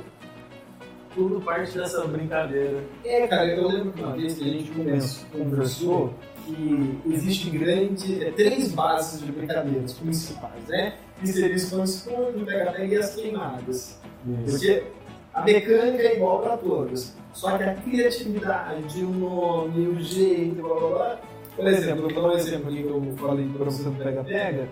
tudo 1.15 1.41
parte 1.41 1.77
dessa 1.77 2.05
brincadeira. 2.07 2.83
É, 3.05 3.27
cara, 3.29 3.49
eu 3.49 3.69
lembro 3.69 3.93
que 3.93 4.03
uma 4.03 4.17
vez 4.17 4.35
que 4.35 4.45
a 4.45 4.53
gente 4.53 4.71
começou, 4.73 5.29
conversou 5.31 6.15
que 6.55 7.01
existe 7.07 7.51
grande, 7.51 8.25
é, 8.25 8.31
três 8.31 8.73
bases 8.73 9.25
de 9.25 9.33
brincadeiras 9.33 9.93
principais, 9.95 10.67
né? 10.69 10.95
Que 11.21 11.29
seria 11.29 11.57
o 11.57 12.41
o 12.41 12.47
pega-pega 12.47 12.95
e 12.95 12.99
as 12.99 13.15
queimadas. 13.15 13.99
Porque 14.47 14.85
a 15.33 15.43
mecânica 15.43 16.03
é 16.03 16.17
igual 16.17 16.41
para 16.41 16.57
todas. 16.57 17.17
Só 17.33 17.57
que 17.57 17.65
a 17.65 17.75
criatividade, 17.75 19.05
o 19.05 19.11
nome, 19.11 19.89
o 19.89 20.01
jeito, 20.01 20.63
blá 20.63 20.75
blá 20.75 20.89
blá. 20.89 21.21
Por 21.57 21.67
exemplo, 21.67 22.03
vou 22.09 22.15
dar 22.15 22.29
um 22.29 22.33
exemplo 22.33 22.71
que 22.73 22.83
eu 22.83 23.17
falei 23.19 23.49
para 23.49 23.65
você 23.65 23.83
do 23.85 23.93
pega-pega. 23.93 24.69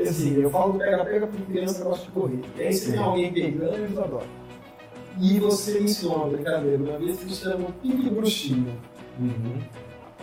Assim, 0.00 0.40
eu 0.40 0.50
falo 0.50 0.74
do 0.74 0.78
pega-pega 0.78 1.26
porque 1.26 1.52
criança 1.52 1.84
gosta 1.84 2.04
de 2.06 2.12
correr. 2.12 2.40
E 2.56 2.62
aí 2.62 2.72
você 2.72 2.92
tem 2.92 3.00
alguém 3.00 3.32
pegando, 3.32 3.74
eles 3.74 3.98
adoram. 3.98 4.26
E 5.20 5.40
você 5.40 5.80
me 5.80 5.86
ensinou 5.86 6.16
uma 6.16 6.28
brincadeira 6.28 6.76
uma 6.76 6.98
vez 6.98 7.18
que 7.20 7.34
chama 7.34 7.70
pique 7.82 8.10
bruxinha. 8.10 8.72
Uhum. 9.18 9.58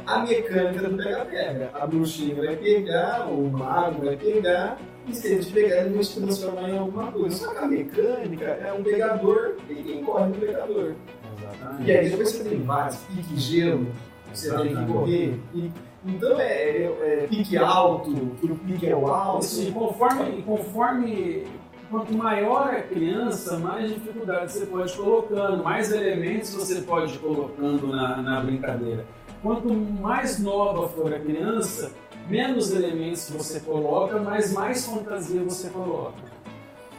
A 0.05 0.19
mecânica 0.19 0.87
do 0.89 0.97
pega-pega. 0.97 1.69
A 1.73 1.87
bruxinha 1.87 2.35
vai 2.35 2.55
pegar, 2.55 3.27
o 3.27 3.49
mago 3.49 4.05
vai 4.05 4.15
pegar, 4.15 4.77
e 5.07 5.15
se 5.15 5.27
ele 5.27 5.43
te 5.43 5.51
pegar, 5.51 5.77
ele 5.81 5.95
vai 5.95 6.03
te 6.03 6.19
transformar 6.19 6.69
em 6.69 6.77
alguma 6.77 7.11
coisa. 7.11 7.35
Só 7.35 7.53
que 7.53 7.57
a 7.63 7.67
mecânica 7.67 8.45
é 8.45 8.73
um 8.73 8.83
pegador 8.83 9.55
e 9.69 9.75
quem 9.75 10.03
corre 10.03 10.31
do 10.31 10.39
pegador. 10.39 10.93
Exatamente. 11.37 11.89
E 11.89 11.97
aí 11.97 12.09
depois 12.09 12.29
você 12.29 12.43
tem 12.43 12.61
vários, 12.61 12.97
pique 12.97 13.37
gelo, 13.39 13.87
você 14.33 14.49
tem 14.49 14.59
que 14.59 14.67
Exatamente. 14.67 14.93
correr. 14.93 15.39
E- 15.53 15.71
então 16.07 16.39
é, 16.39 16.45
é- 16.45 17.19
é 17.23 17.27
pique 17.27 17.57
alto, 17.57 18.11
que 18.39 18.45
o 18.51 18.55
pique 18.55 18.87
é 18.87 18.95
o 18.95 19.07
alto. 19.07 19.39
Assim, 19.39 19.71
conforme, 19.71 20.41
conforme 20.43 21.47
quanto 21.89 22.13
maior 22.13 22.69
a 22.75 22.81
criança, 22.81 23.57
mais 23.57 23.91
dificuldade 23.91 24.51
você 24.51 24.65
pode 24.67 24.91
ir 24.93 24.97
colocando, 24.97 25.63
mais 25.63 25.91
elementos 25.91 26.53
você 26.53 26.81
pode 26.81 27.15
ir 27.15 27.19
colocando 27.19 27.87
na, 27.87 28.21
na 28.21 28.39
brincadeira. 28.41 29.03
Quanto 29.45 29.71
mais 29.71 30.39
nova 30.39 30.89
for 30.89 31.13
a 31.13 31.19
criança, 31.19 31.91
menos 32.27 32.73
elementos 32.73 33.29
você 33.29 33.59
coloca, 33.59 34.17
mas 34.19 34.51
mais 34.51 34.83
fantasia 34.87 35.39
você 35.43 35.69
coloca. 35.69 36.17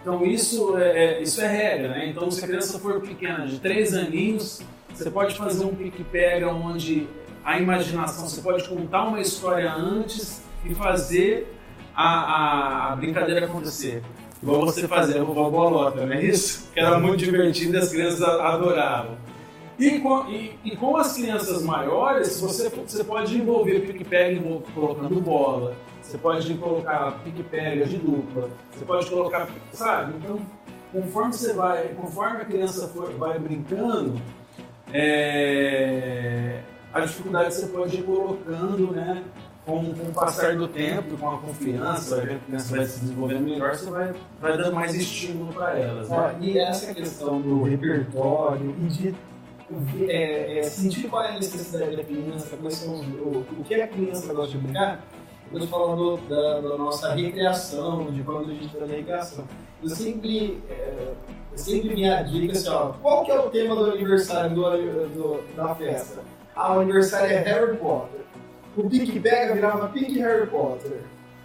Então 0.00 0.24
isso 0.24 0.78
é, 0.78 1.16
é- 1.18 1.22
isso 1.22 1.40
é 1.40 1.48
regra, 1.48 1.88
né? 1.88 2.06
Então 2.08 2.30
se 2.30 2.44
a 2.44 2.46
criança 2.46 2.78
for 2.78 3.00
pequena, 3.00 3.48
de 3.48 3.58
3 3.58 3.94
aninhos, 3.94 4.62
você 4.94 5.10
pode 5.10 5.34
fazer 5.34 5.64
um 5.64 5.74
pique-pega 5.74 6.46
onde 6.52 7.08
a 7.44 7.58
imaginação, 7.58 8.28
você 8.28 8.40
pode 8.40 8.68
contar 8.68 9.08
uma 9.08 9.20
história 9.20 9.72
antes 9.72 10.40
e 10.64 10.72
fazer 10.72 11.52
a, 11.96 12.04
a- 12.04 12.92
a 12.92 12.96
brincadeira 12.96 13.44
acontecer. 13.46 14.04
Igual 14.40 14.60
você 14.66 14.86
fazia 14.86 15.20
o 15.20 15.26
vovó 15.26 15.50
Bolota, 15.50 16.06
não 16.06 16.12
é 16.12 16.24
isso? 16.24 16.68
Que 16.72 16.78
era 16.78 16.96
muito 17.00 17.16
divertido 17.24 17.74
e 17.74 17.78
as 17.80 17.88
crianças 17.88 18.22
a- 18.22 18.50
adoravam. 18.54 19.16
E 19.78 20.00
com, 20.00 20.26
e, 20.30 20.58
e 20.64 20.76
com 20.76 20.96
as 20.96 21.12
crianças 21.12 21.62
maiores, 21.62 22.40
você, 22.40 22.70
você 22.70 23.04
pode 23.04 23.36
envolver 23.36 23.80
pique-pega 23.80 24.40
colocando 24.74 25.20
bola, 25.20 25.74
você 26.00 26.16
pode 26.16 26.54
colocar 26.54 27.20
pique-pega 27.22 27.84
de 27.84 27.98
dupla, 27.98 28.48
você 28.72 28.84
pode 28.84 29.10
colocar, 29.10 29.48
sabe? 29.72 30.14
Então, 30.16 30.40
conforme 30.92 31.32
você 31.34 31.52
vai, 31.52 31.88
conforme 31.88 32.40
a 32.40 32.44
criança 32.46 32.88
for, 32.88 33.12
vai 33.12 33.38
brincando, 33.38 34.14
é, 34.94 36.60
a 36.92 37.00
dificuldade 37.00 37.54
você 37.54 37.66
pode 37.66 37.96
ir 37.96 38.02
colocando, 38.02 38.92
né? 38.92 39.22
Com, 39.66 39.92
com, 39.94 40.04
o 40.04 40.12
passar 40.12 40.54
do 40.54 40.68
tempo, 40.68 41.16
com 41.16 41.28
a 41.28 41.38
confiança, 41.38 42.22
a 42.22 42.38
criança 42.38 42.76
vai 42.76 42.86
se 42.86 43.00
desenvolvendo 43.00 43.42
melhor, 43.42 43.74
você 43.74 43.90
vai, 43.90 44.14
vai 44.40 44.56
dando 44.56 44.76
mais 44.76 44.94
estímulo 44.94 45.52
para 45.52 45.76
elas. 45.76 46.08
Né? 46.08 46.36
e 46.40 46.56
essa 46.56 46.94
questão 46.94 47.40
do 47.40 47.64
repertório 47.64 48.76
e 48.80 48.86
de 48.86 49.14
é, 50.08 50.58
é, 50.58 50.62
sentir 50.62 51.08
qual 51.08 51.22
é 51.22 51.30
a 51.30 51.34
necessidade 51.34 51.96
da 51.96 52.04
criança, 52.04 52.56
quais 52.56 52.74
são 52.74 52.94
o, 52.94 53.44
o 53.58 53.64
que 53.64 53.74
a 53.74 53.88
criança 53.88 54.32
gosta 54.32 54.52
de 54.52 54.58
brincar, 54.58 55.04
eu 55.52 55.58
estou 55.60 55.80
falando 55.80 56.16
da, 56.28 56.60
da, 56.60 56.76
nossa 56.76 57.14
recreação, 57.14 58.10
de 58.10 58.22
quando 58.22 58.50
a 58.50 58.54
gente 58.54 58.66
está 58.66 58.86
na 58.86 58.94
recreação. 58.94 59.44
Eu 59.82 59.88
sempre, 59.88 60.60
é, 60.68 61.12
sempre 61.54 61.94
me 61.94 62.08
a 62.08 62.22
dica 62.22 62.52
assim, 62.52 62.68
ó, 62.68 62.92
qual 63.00 63.24
que 63.24 63.30
é 63.30 63.38
o 63.38 63.50
tema 63.50 63.74
do 63.74 63.92
aniversário 63.92 64.54
do, 64.54 65.08
do, 65.08 65.56
da 65.56 65.74
festa? 65.74 66.22
Ah, 66.54 66.76
o 66.76 66.80
aniversário 66.80 67.32
é 67.32 67.38
Harry 67.38 67.76
Potter. 67.76 68.20
O 68.76 68.88
Pique 68.88 69.20
Pega 69.20 69.54
virava 69.54 69.88
Pique 69.88 70.18
Harry 70.18 70.46
Potter. 70.46 71.00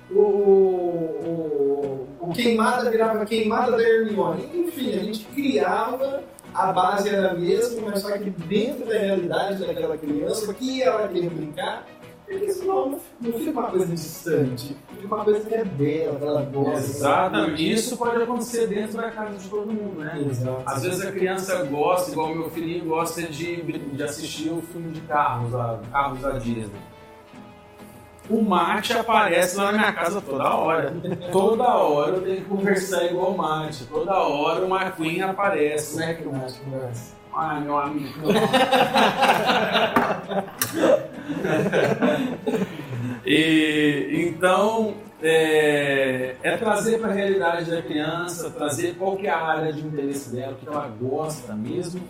O, 0.09 0.19
o, 0.19 2.07
o 2.19 2.31
Queimada 2.33 2.89
virava 2.89 3.25
Queimada 3.25 3.71
da 3.71 3.83
Hermione. 3.83 4.49
Enfim, 4.53 4.93
a 4.93 5.03
gente 5.03 5.25
criava 5.25 6.23
a 6.53 6.72
base 6.72 7.10
era 7.10 7.31
a 7.31 7.34
mesma, 7.34 7.89
mas 7.89 8.01
só 8.01 8.12
que 8.17 8.29
dentro 8.29 8.86
da 8.86 8.98
realidade 8.98 9.65
daquela 9.65 9.98
criança, 9.98 10.53
que 10.53 10.81
ela 10.84 11.08
queria 11.08 11.29
brincar, 11.29 11.86
porque 12.25 12.51
senão 12.53 13.00
não 13.20 13.34
fica 13.34 13.51
uma 13.51 13.70
coisa 13.70 13.86
distante, 13.88 14.77
fica 14.96 15.15
uma 15.15 15.24
coisa 15.24 15.41
que 15.41 15.53
é 15.53 15.65
dela, 15.65 16.20
que 16.20 16.25
ela 16.25 16.41
gosta. 16.43 16.79
Exato, 16.79 17.51
isso 17.51 17.98
pode 17.98 18.22
acontecer 18.24 18.67
dentro 18.67 18.98
da 18.98 19.12
casa 19.12 19.38
de 19.38 19.50
todo 19.50 19.67
mundo, 19.67 20.00
né? 20.00 20.25
Exato. 20.29 20.63
Às 20.65 20.84
vezes 20.84 21.05
a 21.05 21.12
criança 21.12 21.63
gosta, 21.65 22.12
igual 22.12 22.34
meu 22.34 22.50
filhinho 22.50 22.86
gosta 22.86 23.24
de, 23.24 23.62
de 23.62 24.03
assistir 24.03 24.50
o 24.50 24.55
um 24.55 24.62
filme 24.62 24.91
de 24.91 25.01
carros, 25.01 25.53
a, 25.53 25.79
carros 25.91 26.22
da 26.22 26.31
Disney 26.31 26.91
o 28.31 28.41
mate 28.41 28.93
aparece 28.93 29.57
lá 29.57 29.71
na 29.71 29.77
minha 29.77 29.91
casa 29.93 30.21
toda 30.21 30.55
hora. 30.55 30.93
Toda 31.31 31.63
hora 31.63 32.15
eu 32.15 32.21
tenho 32.21 32.38
que 32.38 32.45
conversar 32.45 33.05
igual 33.05 33.31
o 33.31 33.38
mate. 33.38 33.85
Toda 33.85 34.13
hora 34.13 34.65
o 34.65 34.69
Marquinhos 34.69 35.29
aparece. 35.29 35.91
Como 35.91 36.03
é 36.03 36.13
que 36.13 36.27
o 36.27 36.31
mate 36.31 36.59
conversa? 36.59 37.13
Ah, 37.33 37.59
meu 37.59 37.77
amigo. 37.77 38.29
e, 43.25 44.27
então, 44.27 44.95
é, 45.21 46.35
é 46.43 46.57
trazer 46.57 47.00
para 47.00 47.11
a 47.11 47.13
realidade 47.13 47.71
da 47.71 47.81
criança, 47.81 48.50
trazer 48.50 48.95
qual 48.95 49.17
é 49.19 49.29
a 49.29 49.38
área 49.38 49.71
de 49.71 49.85
interesse 49.85 50.29
dela, 50.35 50.53
o 50.53 50.55
que 50.55 50.67
ela 50.67 50.88
gosta 51.00 51.53
mesmo, 51.53 52.01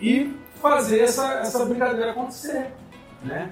e 0.00 0.34
fazer 0.60 1.00
essa, 1.00 1.34
essa 1.34 1.64
brincadeira 1.64 2.10
acontecer. 2.10 2.72
Né? 3.22 3.50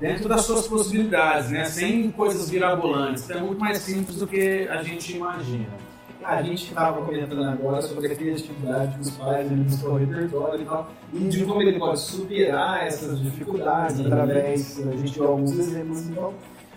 Dentro 0.00 0.28
das 0.28 0.42
suas 0.42 0.66
possibilidades, 0.66 1.50
né? 1.50 1.64
sem 1.66 2.10
coisas 2.10 2.50
virabolantes. 2.50 3.24
Então 3.24 3.38
é 3.38 3.42
muito 3.42 3.60
mais 3.60 3.78
simples 3.78 4.18
do 4.18 4.26
que 4.26 4.68
a 4.68 4.82
gente 4.82 5.16
imagina. 5.16 5.68
A 6.22 6.42
gente 6.42 6.68
estava 6.68 7.04
comentando 7.04 7.44
agora 7.44 7.82
sobre 7.82 8.10
a 8.10 8.16
criatividade 8.16 8.96
dos 8.96 9.10
pais, 9.10 9.50
ele 9.50 9.62
buscou 9.62 9.92
o 9.92 9.96
repertório 9.96 10.62
e 10.62 10.64
tal, 10.64 10.90
e 11.12 11.18
de 11.18 11.44
como 11.44 11.60
ele 11.60 11.78
pode 11.78 12.00
superar 12.00 12.86
essas 12.86 13.20
dificuldades 13.20 14.00
através, 14.00 14.78
a 14.88 14.96
gente 14.96 15.12
deu 15.12 15.28
alguns 15.28 15.58
exemplos 15.58 16.08
e 16.08 16.12
tal. 16.12 16.32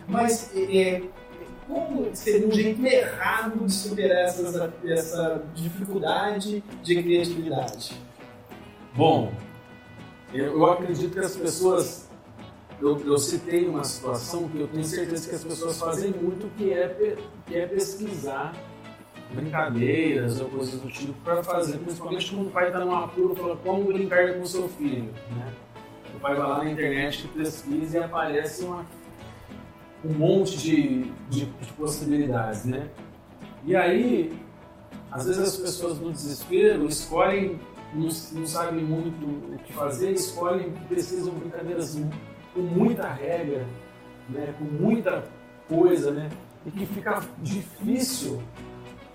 Mas 0.05 0.51
é, 0.53 0.77
é, 0.77 1.03
como 1.65 2.09
seria 2.13 2.45
um 2.45 2.51
jeito 2.51 2.85
errado 2.85 3.65
de 3.65 3.71
superar 3.71 4.25
essas, 4.25 4.69
essa 4.85 5.41
dificuldade 5.55 6.61
de 6.83 7.01
criatividade? 7.01 7.93
Bom, 8.95 9.31
eu 10.33 10.65
acredito 10.65 11.13
que 11.13 11.19
as 11.19 11.37
pessoas 11.37 12.06
eu, 12.79 12.99
eu, 13.05 13.17
citei 13.17 13.67
uma 13.67 13.83
situação 13.83 14.47
que 14.49 14.59
eu 14.59 14.67
tenho 14.67 14.83
certeza 14.83 15.29
que 15.29 15.35
as 15.35 15.43
pessoas 15.43 15.79
fazem 15.79 16.11
muito, 16.11 16.47
que 16.55 16.71
é, 16.71 17.17
que 17.45 17.55
é 17.55 17.65
pesquisar 17.65 18.53
brincadeiras 19.31 20.39
ou 20.39 20.47
coisas 20.49 20.79
do 20.79 20.87
tipo 20.87 21.13
para 21.21 21.43
fazer, 21.43 21.77
principalmente 21.79 22.31
quando 22.31 22.47
o 22.47 22.51
pai 22.51 22.67
está 22.67 22.79
num 22.79 22.95
apuro 22.95 23.33
e 23.33 23.35
fala 23.35 23.57
como 23.57 23.83
brincar 23.85 24.33
com 24.33 24.41
o 24.41 24.47
seu 24.47 24.69
filho. 24.69 25.11
Né? 25.35 25.53
O 26.15 26.19
pai 26.19 26.35
vai 26.35 26.47
lá 26.47 26.63
na 26.63 26.69
internet, 26.69 27.27
pesquisa 27.29 27.97
e 27.97 28.03
aparece 28.03 28.63
uma, 28.63 28.85
um 30.05 30.13
monte 30.13 30.57
de, 30.57 31.11
de, 31.29 31.45
de 31.45 31.73
possibilidades. 31.73 32.65
Né? 32.65 32.89
E 33.65 33.75
aí, 33.75 34.39
às 35.11 35.25
vezes 35.25 35.41
as 35.41 35.57
pessoas 35.57 35.99
no 35.99 36.11
desespero 36.11 36.85
escolhem, 36.85 37.59
não, 37.93 38.07
não 38.33 38.47
sabem 38.47 38.83
muito 38.83 39.25
o 39.25 39.57
que 39.65 39.73
fazer, 39.73 40.11
escolhem, 40.11 40.71
pesquisam 40.87 41.33
brincadeiras 41.33 41.95
com 42.57 42.63
muita 42.63 43.07
regra, 43.07 43.63
né, 44.27 44.53
com 44.57 44.65
muita 44.65 45.23
coisa, 45.69 46.09
né, 46.11 46.27
e 46.65 46.71
que 46.71 46.85
fica 46.87 47.21
difícil 47.37 48.41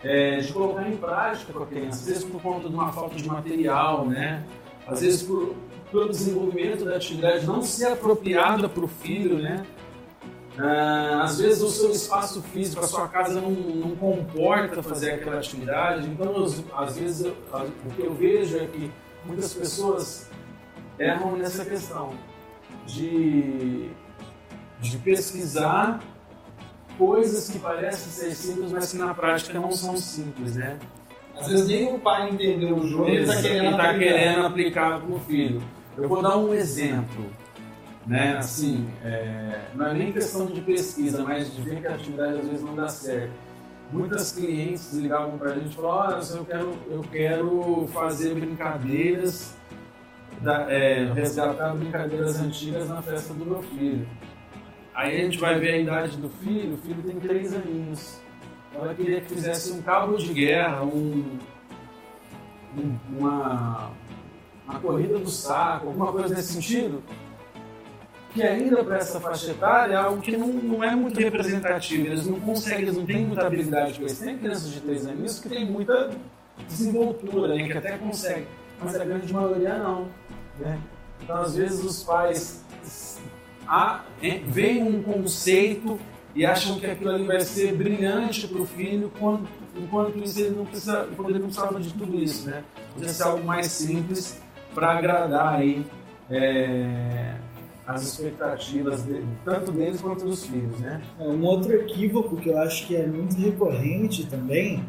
é, 0.03 0.39
de 0.39 0.53
colocar 0.53 0.89
em 0.89 0.97
prática 0.97 1.53
com 1.53 1.65
a 1.65 1.67
criança, 1.67 2.01
às 2.01 2.07
vezes 2.07 2.25
por 2.25 2.41
conta 2.41 2.69
de 2.69 2.75
uma 2.75 2.93
falta 2.93 3.17
de 3.17 3.27
material, 3.27 4.07
né, 4.07 4.45
às 4.87 5.01
vezes 5.01 5.23
por, 5.25 5.57
pelo 5.91 6.09
desenvolvimento 6.09 6.85
da 6.85 6.95
atividade 6.95 7.45
não 7.45 7.63
ser 7.63 7.87
apropriada 7.87 8.69
para 8.69 8.85
o 8.85 8.89
filho, 8.89 9.39
né, 9.39 9.67
ah, 10.59 11.23
às 11.25 11.41
vezes 11.41 11.63
o 11.63 11.69
seu 11.69 11.91
espaço 11.91 12.43
físico, 12.43 12.85
a 12.85 12.87
sua 12.87 13.09
casa 13.09 13.41
não, 13.41 13.51
não 13.51 13.97
comporta 13.97 14.83
fazer 14.85 15.13
aquela 15.13 15.39
atividade, 15.39 16.09
então 16.09 16.47
às 16.77 16.97
vezes 16.97 17.27
o 17.27 17.95
que 17.97 18.03
eu 18.03 18.15
vejo 18.15 18.57
é 18.57 18.67
que 18.67 18.93
muitas 19.25 19.53
pessoas 19.53 20.31
erram 20.97 21.37
nessa 21.37 21.65
questão 21.65 22.13
de, 22.87 23.91
de 24.81 24.99
pesquisar 24.99 26.01
coisas 26.99 27.49
que 27.49 27.59
parecem 27.59 28.13
ser 28.13 28.35
simples, 28.35 28.73
mas 28.73 28.91
que 28.91 28.99
na 28.99 29.15
prática 29.15 29.59
não 29.59 29.73
são 29.73 29.97
simples, 29.97 30.57
né? 30.57 30.79
Às 31.39 31.49
vezes 31.49 31.67
nem 31.67 31.95
o 31.95 31.99
pai 31.99 32.31
entendeu 32.31 32.77
o 32.77 32.87
jogo 32.87 33.09
e 33.09 33.23
está 33.23 33.41
querendo, 33.41 33.77
tá 33.77 33.99
querendo 33.99 34.47
aplicar 34.47 35.01
para 35.01 35.15
o 35.15 35.19
filho. 35.21 35.63
Eu 35.97 36.09
vou 36.09 36.23
dar 36.23 36.37
um 36.37 36.53
exemplo. 36.53 37.27
Né? 38.07 38.37
Assim, 38.37 38.89
é, 39.05 39.61
não 39.75 39.87
é 39.87 39.95
nem 39.95 40.13
questão 40.13 40.47
de 40.47 40.61
pesquisa, 40.61 41.23
mas 41.23 41.55
de 41.55 41.63
ver 41.63 41.81
que 41.81 41.87
a 41.87 41.95
atividade 41.95 42.39
às 42.39 42.47
vezes 42.47 42.63
não 42.63 42.75
dá 42.75 42.89
certo. 42.89 43.33
Muitas 43.93 44.33
clientes 44.33 44.93
ligavam 44.95 45.39
para 45.39 45.51
a 45.51 45.55
gente 45.55 45.73
e 45.73 45.75
falavam: 45.75 46.17
Olha, 46.17 46.39
eu 46.39 46.45
quero, 46.45 46.79
eu 46.91 47.01
quero 47.13 47.89
fazer 47.93 48.35
brincadeiras 48.35 49.55
da, 50.43 50.71
é, 50.71 51.05
resgatar 51.13 51.75
brincadeiras 51.75 52.41
antigas 52.41 52.89
na 52.89 53.01
festa 53.01 53.33
do 53.35 53.45
meu 53.47 53.63
filho. 53.63 54.07
Aí 54.95 55.21
a 55.21 55.25
gente 55.25 55.39
vai 55.39 55.59
ver 55.59 55.73
a 55.73 55.79
idade 55.79 56.17
do 56.19 56.29
filho, 56.29 56.75
o 56.75 56.79
filho 56.79 57.03
tem 57.03 57.19
três 57.19 57.55
aninhos. 57.55 58.21
Ela 58.75 58.95
queria 58.95 59.21
que 59.21 59.29
fizesse 59.29 59.73
um 59.73 59.83
cabo 59.83 60.17
de 60.17 60.33
guerra, 60.33 60.83
um, 60.83 61.39
um, 62.77 62.99
uma, 63.19 63.91
uma 64.67 64.81
corrida 64.81 65.19
do 65.19 65.31
saco, 65.31 65.89
alguma 65.89 66.13
coisa 66.13 66.35
nesse 66.35 66.55
sentido. 66.55 67.03
Que 68.35 68.43
ainda 68.43 68.83
para 68.83 68.97
essa 68.97 69.21
faixa 69.21 69.51
etária 69.51 69.93
é 69.93 69.97
algo 69.97 70.21
que 70.23 70.37
não, 70.37 70.49
não 70.49 70.83
é 70.83 70.97
muito 70.97 71.21
representativo. 71.21 72.07
Eles 72.07 72.27
não 72.27 72.41
conseguem, 72.41 72.83
eles 72.83 72.97
não 72.97 73.05
têm 73.05 73.27
muita 73.27 73.47
habilidade 73.47 73.99
com 73.99 74.07
isso. 74.07 74.25
Tem 74.25 74.39
crianças 74.39 74.73
de 74.73 74.81
três 74.81 75.07
aninhos 75.07 75.39
que 75.39 75.49
têm 75.51 75.67
muita 75.67 76.11
desenvoltura, 76.67 77.55
né, 77.55 77.67
que 77.67 77.79
até 77.79 77.99
conseguem, 77.99 78.47
mas 78.81 78.95
a 78.95 79.05
grande 79.05 79.33
maioria 79.33 79.79
não. 79.79 80.09
Né? 80.59 80.79
Então, 81.23 81.37
às 81.37 81.57
vezes, 81.57 81.85
os 81.85 82.03
pais 82.03 82.65
veem 84.47 84.83
um 84.83 85.03
conceito 85.03 85.99
e 86.35 86.47
acham 86.47 86.79
que 86.79 86.87
aquilo 86.87 87.11
ali 87.11 87.27
vai 87.27 87.41
ser 87.41 87.75
brilhante 87.75 88.49
para 88.49 88.61
o 88.61 88.67
filho, 88.67 89.13
quando, 89.19 89.47
enquanto 89.77 90.19
isso 90.19 90.41
ele 90.41 90.57
não 90.57 90.65
precisa, 90.65 91.09
ele 91.29 91.39
não 91.39 91.47
precisava 91.47 91.81
de 91.81 91.93
tudo 91.93 92.19
isso, 92.19 92.49
né? 92.49 92.65
Podia 92.95 93.09
ser 93.11 93.23
algo 93.25 93.45
mais 93.45 93.67
simples 93.67 94.41
para 94.75 94.93
agradar 94.93 95.57
aí 95.57 95.85
é, 96.31 97.35
as 97.87 98.03
expectativas 98.03 99.03
dele, 99.03 99.27
tanto 99.45 99.71
deles 99.73 100.01
quanto 100.01 100.25
dos 100.25 100.47
filhos, 100.47 100.79
né? 100.81 101.03
É, 101.21 101.25
um 101.25 101.45
outro 101.45 101.75
equívoco 101.75 102.37
que 102.37 102.49
eu 102.49 102.59
acho 102.59 102.87
que 102.87 102.97
é 102.97 103.07
muito 103.07 103.37
recorrente 103.37 104.27
também 104.27 104.83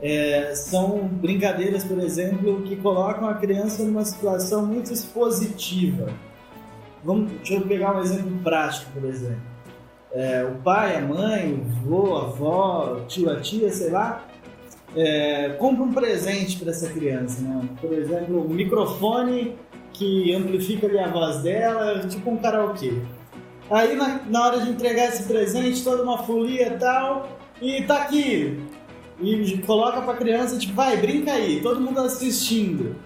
é, 0.00 0.54
são 0.54 1.08
brincadeiras, 1.08 1.84
por 1.84 1.98
exemplo, 1.98 2.62
que 2.62 2.76
colocam 2.76 3.28
a 3.28 3.34
criança 3.34 3.82
numa 3.82 4.04
situação 4.04 4.64
muito 4.64 4.92
expositiva. 4.92 6.12
Vamos, 7.04 7.32
deixa 7.32 7.54
eu 7.54 7.62
pegar 7.62 7.96
um 7.96 8.00
exemplo 8.00 8.38
prático, 8.42 8.92
por 8.92 9.04
exemplo. 9.04 9.40
É, 10.12 10.44
o 10.44 10.62
pai, 10.62 10.96
a 10.96 11.00
mãe, 11.00 11.52
o 11.54 11.62
avô, 11.84 12.16
a 12.16 12.22
avó, 12.22 12.96
o 12.96 13.06
tio, 13.06 13.30
a 13.30 13.40
tia, 13.40 13.70
sei 13.70 13.90
lá, 13.90 14.24
é, 14.96 15.50
compra 15.58 15.82
um 15.82 15.92
presente 15.92 16.58
para 16.58 16.70
essa 16.70 16.88
criança, 16.88 17.42
né? 17.42 17.68
Por 17.80 17.92
exemplo, 17.92 18.44
um 18.44 18.54
microfone 18.54 19.56
que 19.92 20.34
amplifica 20.34 20.86
a 21.04 21.08
voz 21.08 21.42
dela, 21.42 22.06
tipo 22.06 22.30
um 22.30 22.36
karaokê. 22.36 22.94
Aí 23.70 23.94
na, 23.96 24.20
na 24.28 24.46
hora 24.46 24.60
de 24.60 24.70
entregar 24.70 25.08
esse 25.08 25.24
presente, 25.24 25.84
toda 25.84 26.02
uma 26.02 26.18
folia 26.18 26.68
e 26.68 26.78
tal, 26.78 27.28
e 27.60 27.82
tá 27.82 28.02
aqui. 28.02 28.58
E 29.20 29.58
coloca 29.58 30.00
pra 30.00 30.14
criança, 30.14 30.58
tipo, 30.58 30.74
vai, 30.74 30.96
brinca 30.96 31.32
aí, 31.32 31.60
todo 31.60 31.80
mundo 31.80 32.00
assistindo. 32.00 32.96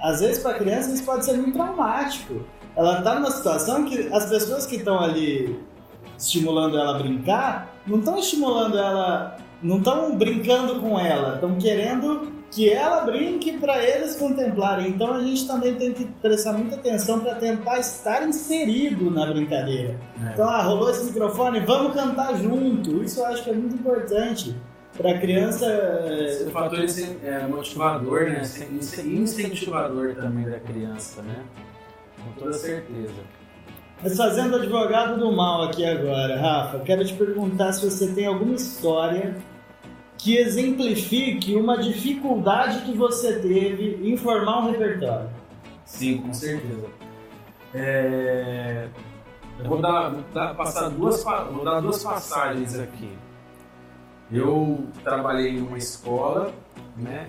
Às 0.00 0.20
vezes 0.20 0.42
pra 0.42 0.54
criança 0.54 0.92
isso 0.92 1.04
pode 1.04 1.24
ser 1.24 1.34
muito 1.34 1.54
traumático. 1.54 2.44
Ela 2.76 3.00
tá 3.00 3.14
numa 3.14 3.30
situação 3.30 3.86
que 3.86 4.08
as 4.12 4.26
pessoas 4.26 4.66
que 4.66 4.76
estão 4.76 5.00
ali 5.00 5.58
estimulando 6.18 6.78
ela 6.78 6.96
a 6.96 6.98
brincar, 6.98 7.74
não 7.86 7.98
estão 7.98 8.18
estimulando 8.18 8.78
ela, 8.78 9.36
não 9.62 9.78
estão 9.78 10.14
brincando 10.16 10.80
com 10.80 10.98
ela, 10.98 11.34
estão 11.34 11.56
querendo 11.56 12.32
que 12.50 12.70
ela 12.70 13.04
brinque 13.04 13.52
para 13.58 13.82
eles 13.84 14.16
contemplarem. 14.16 14.88
Então 14.88 15.12
a 15.12 15.22
gente 15.22 15.46
também 15.46 15.74
tem 15.74 15.92
que 15.92 16.04
prestar 16.04 16.52
muita 16.52 16.76
atenção 16.76 17.20
para 17.20 17.34
tentar 17.34 17.78
estar 17.78 18.26
inserido 18.26 19.10
na 19.10 19.26
brincadeira. 19.26 19.98
É. 20.22 20.32
Então, 20.32 20.48
ah, 20.48 20.62
rolou 20.62 20.90
esse 20.90 21.04
microfone, 21.04 21.60
vamos 21.60 21.94
cantar 21.94 22.34
junto. 22.36 23.02
Isso 23.02 23.20
eu 23.20 23.26
acho 23.26 23.44
que 23.44 23.50
é 23.50 23.54
muito 23.54 23.74
importante. 23.74 24.54
Para 24.96 25.10
a 25.10 25.18
criança. 25.18 25.66
O 26.46 26.50
fator 26.50 26.78
é, 27.24 27.46
motivador, 27.46 28.24
né? 28.24 28.42
Incentivador 29.04 30.14
também 30.14 30.48
da 30.48 30.58
criança, 30.58 31.22
né? 31.22 31.44
Com 32.22 32.32
toda 32.40 32.52
certeza. 32.54 33.12
Mas 34.02 34.16
fazendo 34.16 34.56
advogado 34.56 35.18
do 35.18 35.32
mal 35.32 35.64
aqui 35.64 35.84
agora, 35.84 36.38
Rafa, 36.38 36.80
quero 36.80 37.04
te 37.04 37.14
perguntar 37.14 37.72
se 37.72 37.88
você 37.88 38.12
tem 38.12 38.26
alguma 38.26 38.54
história 38.54 39.36
que 40.18 40.36
exemplifique 40.36 41.54
uma 41.56 41.78
dificuldade 41.78 42.80
que 42.82 42.96
você 42.96 43.38
teve 43.38 44.00
em 44.02 44.16
formar 44.16 44.60
um 44.60 44.70
repertório. 44.70 45.30
Sim, 45.84 46.18
com 46.18 46.32
certeza. 46.32 46.86
É... 47.74 48.88
Eu 49.58 49.64
vou 49.64 49.80
dar, 49.80 50.10
vou 50.10 50.22
dar, 50.34 50.54
passar 50.54 50.90
duas, 50.90 51.22
vou 51.24 51.64
dar 51.64 51.80
duas 51.80 52.02
passagens 52.02 52.78
aqui. 52.78 53.10
Eu 54.30 54.86
trabalhei 55.04 55.56
em 55.56 55.62
uma 55.62 55.78
escola, 55.78 56.52
né? 56.96 57.28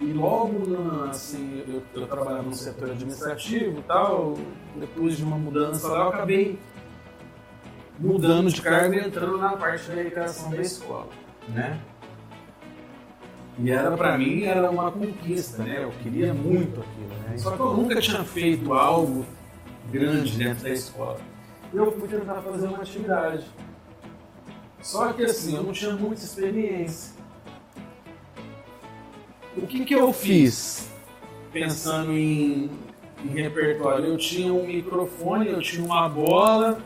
E 0.00 0.12
logo, 0.12 0.62
assim, 1.08 1.64
eu, 1.66 1.82
eu 1.94 2.06
trabalhava 2.06 2.42
no 2.42 2.54
setor 2.54 2.90
administrativo 2.90 3.78
e 3.80 3.82
tal, 3.82 4.34
depois 4.76 5.16
de 5.16 5.24
uma 5.24 5.38
mudança 5.38 5.88
lá, 5.88 6.00
eu 6.00 6.08
acabei 6.08 6.58
mudando 7.98 8.50
de 8.50 8.60
cargo 8.60 8.94
e 8.94 8.98
entrando 8.98 9.38
na 9.38 9.56
parte 9.56 9.90
da 9.90 10.00
educação 10.00 10.50
da 10.50 10.60
escola, 10.60 11.08
né? 11.48 11.80
E 13.58 13.70
era 13.70 13.96
para 13.96 14.18
mim 14.18 14.44
era 14.44 14.70
uma 14.70 14.92
conquista, 14.92 15.62
né? 15.62 15.82
Eu 15.82 15.90
queria 16.02 16.34
muito 16.34 16.80
aquilo, 16.80 17.08
né? 17.26 17.38
Só 17.38 17.52
que 17.52 17.60
eu 17.60 17.74
nunca 17.74 17.98
tinha 18.00 18.22
feito 18.22 18.74
algo 18.74 19.24
grande 19.90 20.36
dentro 20.36 20.64
da 20.64 20.70
escola. 20.70 21.18
Eu 21.72 21.90
fui 21.92 22.06
tentar 22.06 22.42
fazer 22.42 22.66
uma 22.66 22.78
atividade. 22.78 23.46
Só 24.82 25.12
que 25.12 25.24
assim, 25.24 25.56
eu 25.56 25.62
não 25.62 25.72
tinha 25.72 25.92
muita 25.92 26.22
experiência. 26.22 27.14
O 29.56 29.66
que 29.66 29.84
que 29.84 29.94
eu 29.94 30.12
fiz 30.12 30.88
pensando 31.52 32.12
em, 32.12 32.70
em 33.24 33.28
repertório? 33.28 34.06
Eu 34.06 34.16
tinha 34.16 34.52
um 34.52 34.66
microfone, 34.66 35.48
eu 35.48 35.60
tinha 35.60 35.84
uma 35.84 36.08
bola 36.08 36.78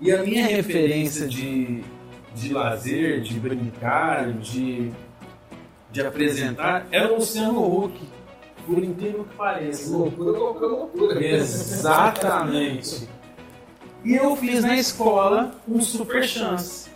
e 0.00 0.10
a 0.10 0.22
minha 0.22 0.46
referência 0.46 1.28
de, 1.28 1.84
de 2.34 2.52
lazer, 2.52 3.20
de 3.20 3.38
brincar, 3.38 4.32
de 4.32 4.92
de 5.96 6.06
apresentar 6.06 6.86
era 6.90 7.12
o 7.12 7.16
Luciano 7.16 7.84
Huck. 7.84 7.98
Por 8.66 8.82
incrível 8.82 9.24
que 9.24 9.36
pareça. 9.36 9.96
Loucura, 9.96 10.38
loucura, 10.38 10.66
loucura. 10.66 11.24
Exatamente. 11.24 13.08
E 14.06 14.14
eu 14.14 14.36
fiz 14.36 14.62
na 14.62 14.76
escola 14.76 15.52
um 15.66 15.80
super 15.80 16.22
chance. 16.22 16.88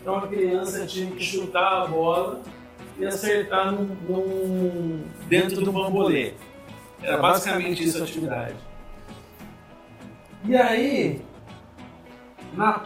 Então 0.00 0.14
a 0.14 0.28
criança 0.28 0.86
tinha 0.86 1.10
que 1.10 1.20
chutar 1.20 1.82
a 1.82 1.86
bola 1.88 2.42
e 2.96 3.04
acertar 3.04 3.72
num, 3.72 3.86
num, 4.08 5.04
dentro 5.26 5.62
do 5.62 5.72
bambolê. 5.72 6.34
Era 7.02 7.18
basicamente 7.18 7.82
isso 7.82 7.98
a 7.98 8.04
atividade. 8.04 8.54
E 10.44 10.54
aí, 10.56 11.20
na 12.52 12.84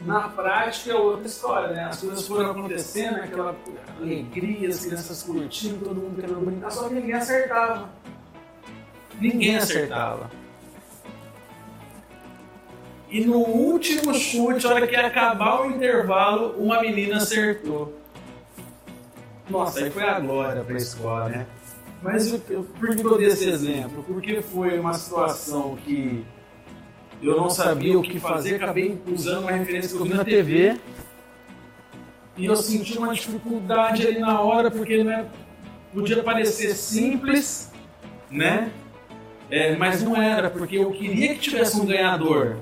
na 0.00 0.30
prática 0.30 0.92
é 0.92 0.94
outra 0.94 1.26
história, 1.26 1.74
né? 1.74 1.84
As 1.84 2.00
coisas 2.00 2.26
foram 2.26 2.52
acontecendo, 2.52 3.16
aquela 3.16 3.54
alegria, 4.00 4.70
as 4.70 4.82
crianças 4.86 5.22
curtindo, 5.22 5.84
todo 5.84 6.00
mundo 6.00 6.18
querendo 6.18 6.42
brincar, 6.42 6.70
só 6.70 6.88
que 6.88 6.94
ninguém 6.94 7.12
acertava. 7.12 7.90
Ninguém 9.20 9.58
acertava. 9.58 10.30
E 13.10 13.24
no 13.24 13.38
último 13.38 14.14
chute, 14.14 14.66
a 14.66 14.70
hora 14.70 14.86
que 14.86 14.94
ia 14.94 15.06
acabar 15.06 15.62
o 15.62 15.70
intervalo, 15.70 16.54
uma 16.56 16.80
menina 16.80 17.16
acertou. 17.16 17.92
Nossa, 19.48 19.80
aí 19.80 19.90
foi 19.90 20.04
a 20.04 20.20
glória 20.20 20.62
para 20.62 20.74
a 20.74 20.78
escola, 20.78 21.28
né? 21.28 21.46
Mas 22.00 22.32
eu, 22.32 22.62
por 22.62 22.94
que 22.94 23.04
eu 23.04 23.18
dei 23.18 23.26
esse 23.26 23.48
exemplo? 23.48 24.04
Porque 24.04 24.40
foi 24.40 24.78
uma 24.78 24.94
situação 24.94 25.76
que 25.84 26.24
eu 27.20 27.36
não 27.36 27.50
sabia 27.50 27.98
o 27.98 28.02
que 28.02 28.20
fazer, 28.20 28.54
acabei 28.54 28.98
usando 29.06 29.42
uma 29.42 29.50
referência 29.50 29.90
que 29.90 29.96
eu 29.96 30.06
vi 30.06 30.14
na 30.14 30.24
TV. 30.24 30.76
E 32.36 32.46
eu 32.46 32.56
senti 32.56 32.96
uma 32.96 33.12
dificuldade 33.12 34.06
ali 34.06 34.20
na 34.20 34.40
hora, 34.40 34.70
porque 34.70 35.02
né, 35.02 35.26
podia 35.92 36.22
parecer 36.22 36.74
simples, 36.74 37.72
né? 38.30 38.70
É, 39.50 39.74
mas 39.74 40.00
não 40.00 40.16
era, 40.16 40.48
porque 40.48 40.78
eu 40.78 40.92
queria 40.92 41.34
que 41.34 41.40
tivesse 41.40 41.78
um 41.78 41.84
ganhador. 41.84 42.56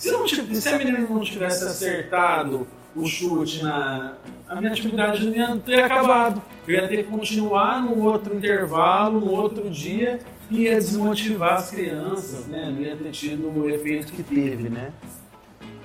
Se, 0.00 0.10
não, 0.10 0.26
se 0.26 0.66
a 0.70 0.78
menina 0.78 1.00
não 1.00 1.20
tivesse 1.20 1.62
acertado 1.62 2.66
o 2.96 3.04
chute 3.04 3.62
na. 3.62 4.14
A 4.48 4.56
minha 4.56 4.72
atividade 4.72 5.26
não 5.26 5.36
ia 5.36 5.56
ter 5.56 5.82
acabado. 5.82 6.40
Eu 6.66 6.76
ia 6.76 6.88
ter 6.88 7.04
que 7.04 7.10
continuar 7.10 7.82
no 7.82 8.02
outro 8.04 8.34
intervalo, 8.34 9.20
no 9.20 9.30
outro 9.30 9.68
dia, 9.68 10.18
ia 10.50 10.74
desmotivar 10.76 11.58
as 11.58 11.70
crianças, 11.70 12.46
né? 12.46 12.72
Não 12.74 12.80
ia 12.80 12.96
ter 12.96 13.10
tido 13.10 13.46
o 13.54 13.68
efeito 13.68 14.10
que 14.14 14.22
teve, 14.22 14.70
né? 14.70 14.90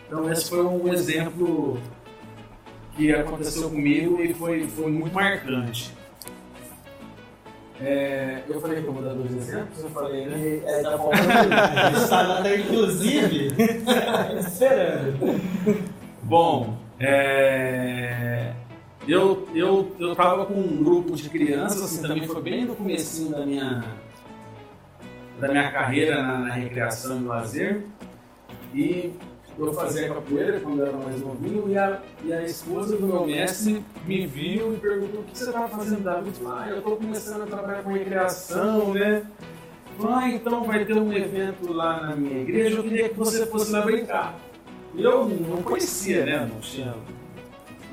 Então 0.07 0.31
esse 0.31 0.49
foi 0.49 0.63
um 0.63 0.93
exemplo 0.93 1.77
que 2.95 3.11
aconteceu 3.11 3.69
comigo 3.69 4.23
e 4.23 4.33
foi, 4.33 4.65
foi 4.65 4.91
muito 4.91 5.13
marcante. 5.13 5.93
É, 7.81 8.41
eu 8.47 8.61
falei 8.61 8.81
que 8.81 8.87
eu 8.87 8.93
vou 8.93 9.03
dar 9.03 9.13
dois 9.13 9.35
exemplos, 9.35 9.83
eu 9.83 9.89
falei, 9.89 10.25
né? 10.27 10.61
É, 10.65 10.81
tá 10.81 10.97
faltando. 10.97 11.97
Estava 12.01 12.39
até 12.39 12.59
inclusive 12.59 13.49
esperando. 14.39 15.41
Bom, 16.23 16.77
é, 16.99 18.53
eu, 19.07 19.47
eu, 19.53 19.95
eu 19.99 20.15
tava 20.15 20.45
com 20.45 20.53
um 20.53 20.83
grupo 20.83 21.15
de 21.15 21.29
crianças, 21.29 21.83
assim, 21.83 22.01
também 22.01 22.25
foi 22.25 22.41
bem 22.41 22.65
no 22.65 22.75
comecinho 22.75 23.31
da 23.31 23.45
minha, 23.45 23.83
da 25.39 25.49
minha 25.49 25.69
carreira 25.71 26.23
na, 26.23 26.39
na 26.39 26.53
recreação 26.53 27.21
e 27.21 27.23
lazer. 27.25 27.85
E 28.73 29.13
eu 29.57 29.73
fazia 29.73 30.09
capoeira 30.09 30.59
quando 30.59 30.79
eu 30.79 30.87
era 30.87 30.97
mais 30.97 31.21
novinho 31.21 31.69
e 31.69 31.77
a, 31.77 32.01
e 32.23 32.33
a 32.33 32.43
esposa 32.43 32.97
do 32.97 33.07
meu 33.07 33.25
mestre 33.25 33.83
me 34.05 34.27
viu 34.27 34.73
e 34.73 34.77
perguntou 34.77 35.21
o 35.21 35.23
que 35.23 35.37
você 35.37 35.45
estava 35.45 35.69
fazendo 35.69 36.03
da 36.03 36.19
vida. 36.19 36.37
Ah, 36.45 36.67
eu 36.69 36.77
estou 36.79 36.97
começando 36.97 37.43
a 37.43 37.45
trabalhar 37.45 37.83
com 37.83 37.93
recreação, 37.93 38.93
né? 38.93 39.25
Ah, 40.03 40.29
então 40.29 40.63
vai 40.65 40.83
ter 40.83 40.93
um 40.93 41.13
evento 41.13 41.71
lá 41.71 42.01
na 42.01 42.15
minha 42.15 42.41
igreja, 42.41 42.77
eu 42.77 42.83
queria 42.83 43.09
que 43.09 43.15
você 43.15 43.45
fosse 43.45 43.71
lá 43.71 43.81
brincar. 43.81 44.37
E 44.93 45.03
eu 45.03 45.27
não 45.27 45.61
conhecia, 45.63 46.25
né? 46.25 46.49
Não 46.51 46.59
tinha. 46.59 46.93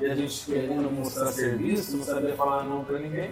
E 0.01 0.05
a 0.05 0.15
gente 0.15 0.45
querendo 0.45 0.91
mostrar 0.91 1.27
serviço, 1.27 1.95
não 1.95 2.03
sabia 2.03 2.33
falar 2.33 2.65
não 2.65 2.83
para 2.83 2.99
ninguém. 2.99 3.31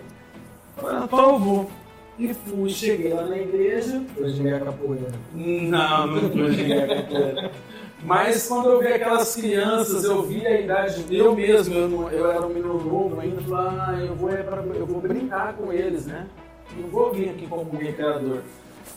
Falei, 0.78 0.98
ah, 0.98 1.02
então 1.04 1.30
eu 1.34 1.40
vou. 1.40 1.72
E 2.18 2.34
fui, 2.34 2.70
cheguei 2.70 3.14
lá 3.14 3.26
na 3.26 3.38
igreja. 3.38 4.02
Foi 4.16 4.30
jogar 4.30 4.62
capoeira. 4.62 5.12
Não, 5.34 6.08
não 6.08 6.30
foi 6.32 6.54
jogar 6.54 6.88
capoeira. 6.88 7.52
Mas 8.04 8.48
quando 8.48 8.70
eu 8.70 8.80
vi 8.80 8.88
aquelas 8.88 9.36
crianças, 9.36 10.04
eu 10.04 10.24
vi 10.24 10.46
a 10.46 10.60
idade, 10.60 11.06
eu 11.10 11.36
mesmo, 11.36 11.76
eu, 11.76 11.88
não, 11.88 12.10
eu 12.10 12.32
era 12.32 12.46
um 12.46 12.50
menino 12.50 12.74
novo 12.74 13.20
ainda, 13.20 13.42
falei, 13.42 13.80
ah, 13.80 13.98
eu 14.00 14.16
vou, 14.16 14.30
é 14.32 14.38
pra, 14.38 14.62
eu 14.62 14.86
vou 14.86 15.02
brincar 15.02 15.54
com 15.54 15.72
eles, 15.72 16.08
né? 16.08 16.28
Não 16.76 16.90
vou 16.90 17.12
vir 17.14 17.30
aqui 17.30 17.46
como 17.48 17.78
recreador. 17.78 18.40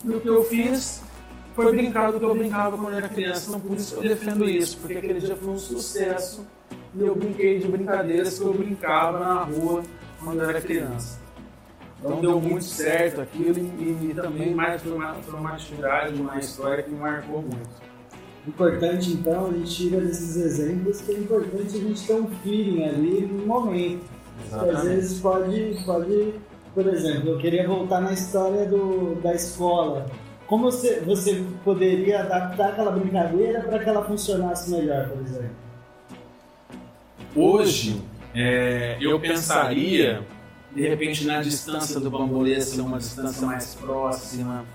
E 0.05 0.09
o 0.09 0.21
que 0.21 0.29
eu 0.29 0.43
fiz 0.45 1.03
foi 1.55 1.71
brincar 1.71 2.13
do 2.13 2.19
que 2.19 2.25
eu 2.25 2.35
brincava 2.35 2.79
quando 2.79 2.93
eu 2.93 2.99
era 2.99 3.09
criança, 3.09 3.49
então 3.49 3.61
por 3.61 3.77
isso 3.77 3.95
eu 3.97 4.03
defendo 4.03 4.49
isso, 4.49 4.79
porque 4.79 4.95
aquele 4.95 5.21
dia 5.21 5.37
foi 5.37 5.53
um 5.53 5.59
sucesso 5.59 6.47
e 6.95 7.03
eu 7.03 7.15
brinquei 7.15 7.59
de 7.59 7.69
brincadeiras 7.69 8.39
que 8.39 8.45
eu 8.45 8.55
brincava 8.55 9.19
na 9.19 9.43
rua 9.43 9.83
quando 10.23 10.41
eu 10.41 10.49
era 10.49 10.61
criança. 10.61 11.21
Então 11.99 12.21
deu 12.21 12.41
muito 12.41 12.65
certo 12.65 13.21
aquilo 13.21 13.59
e, 13.59 14.11
e 14.11 14.15
também 14.15 14.55
mais 14.55 14.85
uma, 14.85 15.17
uma 15.29 15.53
atividade, 15.53 16.21
uma 16.21 16.39
história 16.39 16.83
que 16.83 16.91
me 16.91 16.99
marcou 16.99 17.41
muito. 17.43 17.94
Importante 18.47 19.11
então, 19.11 19.47
a 19.47 19.53
gente 19.53 19.75
tira 19.75 20.01
desses 20.01 20.37
exemplos 20.37 21.01
que 21.01 21.13
é 21.13 21.19
importante 21.19 21.77
a 21.77 21.81
gente 21.81 22.07
ter 22.07 22.15
um 22.15 22.27
feeling 22.43 22.85
ali 22.85 23.27
no 23.27 23.47
momento. 23.47 24.05
Às 24.53 24.85
vezes 24.85 25.21
pode, 25.21 25.79
pode, 25.87 26.35
por 26.75 26.87
exemplo, 26.87 27.31
eu 27.31 27.39
queria 27.39 27.67
voltar 27.67 28.01
na 28.01 28.13
história 28.13 28.67
do, 28.67 29.15
da 29.23 29.35
escola. 29.35 30.07
Como 30.47 30.65
você, 30.65 31.01
você 31.01 31.43
poderia 31.65 32.21
adaptar 32.21 32.71
aquela 32.71 32.91
brincadeira 32.91 33.63
para 33.63 33.79
que 33.79 33.89
ela 33.89 34.05
funcionasse 34.05 34.71
melhor, 34.71 35.09
por 35.09 35.23
exemplo? 35.23 35.57
Hoje, 37.35 38.03
é, 38.35 38.99
eu 39.01 39.19
pensaria, 39.19 40.23
de 40.75 40.87
repente, 40.87 41.27
na 41.27 41.41
distância 41.41 41.99
do 41.99 42.11
bambolê 42.11 42.61
ser 42.61 42.83
uma 42.83 42.99
distância 42.99 43.47
mais 43.47 43.75
próxima, 43.75 44.67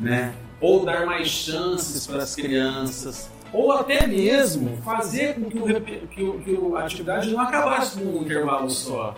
né? 0.00 0.34
Ou 0.60 0.84
dar 0.84 1.04
mais 1.06 1.28
chances 1.28 2.06
para 2.06 2.22
as 2.22 2.34
crianças, 2.34 3.30
ou 3.52 3.70
até 3.70 4.06
mesmo 4.06 4.76
fazer 4.78 5.34
com 5.34 5.48
que, 5.48 5.58
o, 5.58 5.80
que, 5.80 6.22
o, 6.22 6.40
que 6.40 6.76
a 6.76 6.80
atividade 6.80 7.30
não 7.30 7.40
acabasse 7.40 8.02
num 8.02 8.22
intervalo 8.22 8.68
só. 8.68 9.14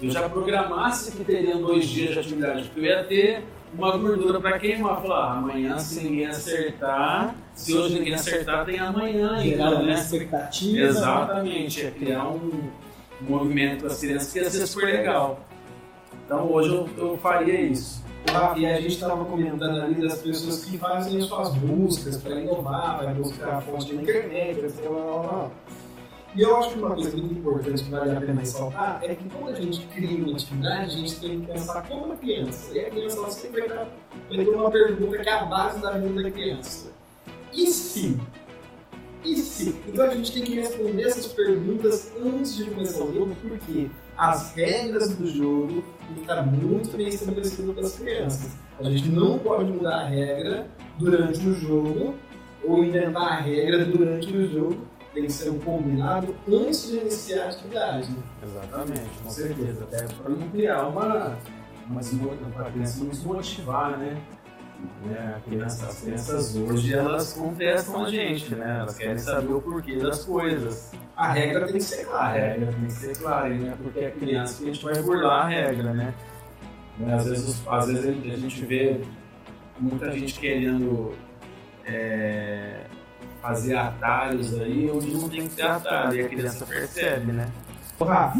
Eu 0.00 0.10
já 0.10 0.28
programasse 0.28 1.12
que 1.12 1.24
teriam 1.24 1.60
dois 1.60 1.86
dias 1.86 2.12
de 2.12 2.20
atividade, 2.20 2.64
porque 2.64 2.80
eu 2.80 2.84
ia 2.84 3.04
ter 3.04 3.44
uma 3.74 3.96
gordura 3.96 4.40
para 4.40 4.58
queimar. 4.58 5.02
Falar, 5.02 5.24
ah, 5.24 5.38
amanhã 5.38 5.78
se 5.78 6.02
ninguém 6.02 6.26
acertar, 6.26 7.34
se 7.52 7.76
hoje 7.76 7.98
ninguém 7.98 8.14
acertar, 8.14 8.64
tem 8.64 8.78
amanhã 8.78 9.36
ainda, 9.36 9.82
né? 9.82 9.94
expectativa. 9.94 10.86
Exatamente, 10.86 11.84
é 11.84 11.90
criar 11.90 12.28
um 12.28 12.70
movimento 13.20 13.80
para 13.80 13.88
as 13.88 14.00
crianças 14.00 14.32
que 14.32 14.38
ia 14.38 14.50
ser 14.50 14.66
super 14.66 14.86
legal. 14.86 15.40
Então 16.24 16.50
hoje 16.50 16.70
eu, 16.70 16.88
eu 16.96 17.18
faria 17.18 17.60
isso. 17.60 18.02
E 18.56 18.66
a 18.66 18.80
gente 18.80 18.94
estava 18.94 19.24
comentando 19.24 19.80
ali 19.80 20.02
das 20.06 20.18
pessoas 20.18 20.64
que 20.64 20.76
fazem 20.76 21.18
as 21.18 21.24
suas 21.24 21.54
buscas 21.54 22.16
para 22.18 22.40
inovar, 22.40 22.98
para 22.98 23.14
buscar 23.14 23.54
a 23.54 23.60
fonte 23.60 23.92
na 23.94 24.02
internet, 24.02 24.60
etc. 24.60 24.84
E 26.36 26.42
eu 26.42 26.56
acho 26.56 26.70
que 26.70 26.78
uma 26.78 26.94
coisa 26.94 27.16
muito 27.16 27.34
importante 27.34 27.82
que 27.82 27.90
vale 27.90 28.16
a 28.16 28.20
pena 28.20 28.40
ressaltar 28.40 29.00
é 29.02 29.14
que 29.14 29.28
quando 29.30 29.56
a 29.56 29.60
gente 29.60 29.86
cria 29.86 30.24
uma 30.24 30.32
atividade, 30.32 30.84
a 30.84 30.88
gente 30.88 31.20
tem 31.20 31.40
que 31.40 31.46
pensar 31.46 31.82
como 31.88 32.04
uma 32.04 32.16
criança. 32.16 32.72
E 32.74 32.80
a 32.80 32.90
criança 32.90 33.16
ela 33.16 33.30
sempre 33.30 33.66
vai, 33.66 33.88
vai 34.28 34.44
ter 34.44 34.48
uma 34.48 34.70
pergunta 34.70 35.18
que 35.18 35.28
é 35.28 35.32
a 35.32 35.44
base 35.44 35.80
da 35.80 35.92
vida 35.92 36.22
da 36.22 36.30
criança. 36.30 36.92
E 37.52 37.66
se? 37.66 38.20
E 39.24 39.36
se? 39.36 39.74
Então 39.88 40.04
a 40.04 40.14
gente 40.14 40.32
tem 40.32 40.42
que 40.42 40.54
responder 40.54 41.02
essas 41.04 41.26
perguntas 41.28 42.12
antes 42.22 42.56
de 42.56 42.70
começar 42.70 43.04
o 43.04 43.12
jogo, 43.12 43.34
porque 43.40 43.90
as 44.18 44.52
regras 44.54 45.14
do 45.16 45.26
jogo 45.26 45.84
têm 46.06 46.14
que 46.16 46.20
estar 46.22 46.42
muito 46.42 46.96
bem 46.96 47.08
estabelecidas 47.08 47.74
pelas 47.74 47.96
crianças. 47.96 48.50
A 48.80 48.90
gente 48.90 49.08
não 49.08 49.38
pode 49.38 49.72
mudar 49.72 50.00
a 50.00 50.04
regra 50.04 50.66
durante 50.98 51.38
o 51.46 51.54
jogo 51.54 52.14
ou 52.64 52.84
inventar 52.84 53.22
a 53.22 53.40
regra 53.40 53.84
durante 53.84 54.36
o 54.36 54.50
jogo 54.50 54.88
tem 55.14 55.26
que 55.26 55.32
ser 55.32 55.50
um 55.50 55.58
combinado 55.58 56.34
antes 56.46 56.88
de 56.88 56.98
iniciar 56.98 57.44
a 57.44 57.48
atividade. 57.48 58.08
Exatamente, 58.42 59.10
com 59.22 59.30
certeza. 59.30 59.84
Até 59.84 60.06
para 60.06 60.30
não 60.30 60.48
criar 60.50 60.86
uma. 60.86 61.38
uma 61.88 62.00
para 62.52 62.68
a 62.68 62.70
criança 62.70 63.04
não 63.04 63.12
se 63.12 63.26
motivar, 63.26 63.98
né? 63.98 64.20
Né? 65.04 65.40
Criança, 65.44 65.86
as 65.86 66.00
crianças 66.00 66.56
hoje 66.56 66.94
elas 66.94 67.32
contestam 67.32 68.04
a 68.04 68.10
gente, 68.10 68.54
né? 68.54 68.78
Elas 68.80 68.96
querem 68.96 69.18
saber 69.18 69.52
o 69.52 69.60
porquê 69.60 69.96
das 69.96 70.24
coisas. 70.24 70.92
A 71.16 71.32
regra 71.32 71.66
tem 71.66 71.74
que 71.74 71.82
ser 71.82 72.04
clara. 72.04 72.28
A 72.28 72.32
regra 72.32 72.72
tem 72.72 72.84
que 72.84 72.92
ser 72.92 73.18
clara, 73.18 73.48
né? 73.48 73.74
Porque 73.82 74.00
é 74.00 74.10
criança 74.10 74.62
que 74.62 74.70
a 74.70 74.72
gente 74.72 74.84
vai 74.84 75.02
burlar 75.02 75.46
a 75.46 75.48
regra, 75.48 75.92
né? 75.92 76.14
Às 77.12 77.26
vezes, 77.26 77.62
às 77.66 77.86
vezes 77.86 78.06
a 78.06 78.36
gente 78.36 78.66
vê 78.66 79.00
muita 79.78 80.10
gente 80.10 80.38
querendo 80.38 81.14
é, 81.86 82.80
fazer 83.40 83.76
atalhos 83.76 84.60
aí 84.60 84.90
onde 84.90 85.14
não 85.14 85.28
tem 85.28 85.48
que 85.48 85.56
ter 85.56 85.62
atalho, 85.62 86.20
e 86.20 86.24
a 86.24 86.28
criança 86.28 86.66
percebe, 86.66 87.32
né? 87.32 87.48
Rafa, 88.00 88.38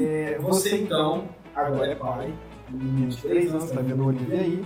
é, 0.00 0.36
você 0.40 0.76
então, 0.76 1.28
agora 1.54 1.92
é 1.92 1.94
pai, 1.94 2.34
menino 2.70 3.08
de 3.08 3.16
3 3.18 3.54
anos, 3.54 3.70
tá 3.70 3.80
vendo 3.80 4.02
o 4.02 4.06
Olivia 4.08 4.40
aí, 4.40 4.64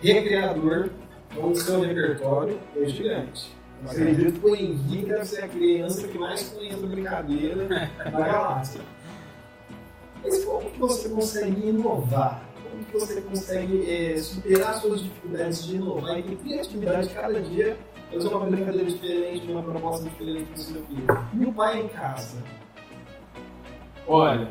recreador, 0.00 0.90
então 1.30 1.50
o 1.50 1.56
seu 1.56 1.80
repertório 1.80 2.58
é 2.76 2.86
gigante. 2.86 3.56
Eu 3.84 3.90
acredito 3.90 4.40
que 4.40 4.46
o 4.46 4.56
Henrique 4.56 5.06
deve 5.06 5.24
ser 5.24 5.44
a 5.44 5.48
criança 5.48 6.08
que 6.08 6.18
mais 6.18 6.48
conhece 6.48 6.84
a 6.84 6.86
brincadeira 6.86 7.68
da 8.04 8.10
galáxia. 8.10 8.80
Mas 10.22 10.44
como 10.44 10.70
que 10.70 10.78
você 10.78 11.08
consegue 11.08 11.68
inovar? 11.68 12.42
Como 12.70 12.84
que 12.84 12.92
você 12.92 13.20
consegue 13.20 13.90
é, 13.90 14.16
superar 14.18 14.74
suas 14.80 15.00
dificuldades 15.00 15.64
de 15.64 15.76
inovar 15.76 16.18
e 16.18 16.22
ter 16.22 16.36
criatividade 16.36 17.08
cada 17.10 17.40
dia 17.40 17.76
fazer 18.12 18.28
uma 18.28 18.46
brincadeira 18.46 18.90
diferente, 18.90 19.50
uma 19.50 19.62
proposta 19.62 20.08
diferente 20.08 20.44
para 20.44 20.54
o 20.54 20.58
seu 20.58 20.82
filho. 20.86 21.06
E 21.34 21.44
o 21.44 21.52
pai 21.52 21.82
em 21.82 21.88
casa? 21.88 22.42
Olha, 24.06 24.50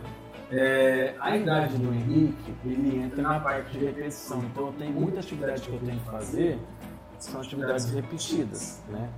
é, 0.51 1.15
a 1.19 1.35
idade 1.35 1.77
do 1.77 1.93
Henrique, 1.93 2.53
ele 2.65 2.97
entra 2.99 3.21
na 3.21 3.39
parte 3.39 3.77
de 3.77 3.85
repetição. 3.85 4.43
Então, 4.43 4.71
tem 4.73 4.91
muita 4.91 5.19
atividade 5.19 5.61
que 5.61 5.73
eu 5.73 5.79
tenho 5.79 5.99
que 5.99 6.05
fazer, 6.05 6.59
são 7.19 7.41
atividades 7.41 7.91
repetidas, 7.91 8.81
né? 8.89 9.09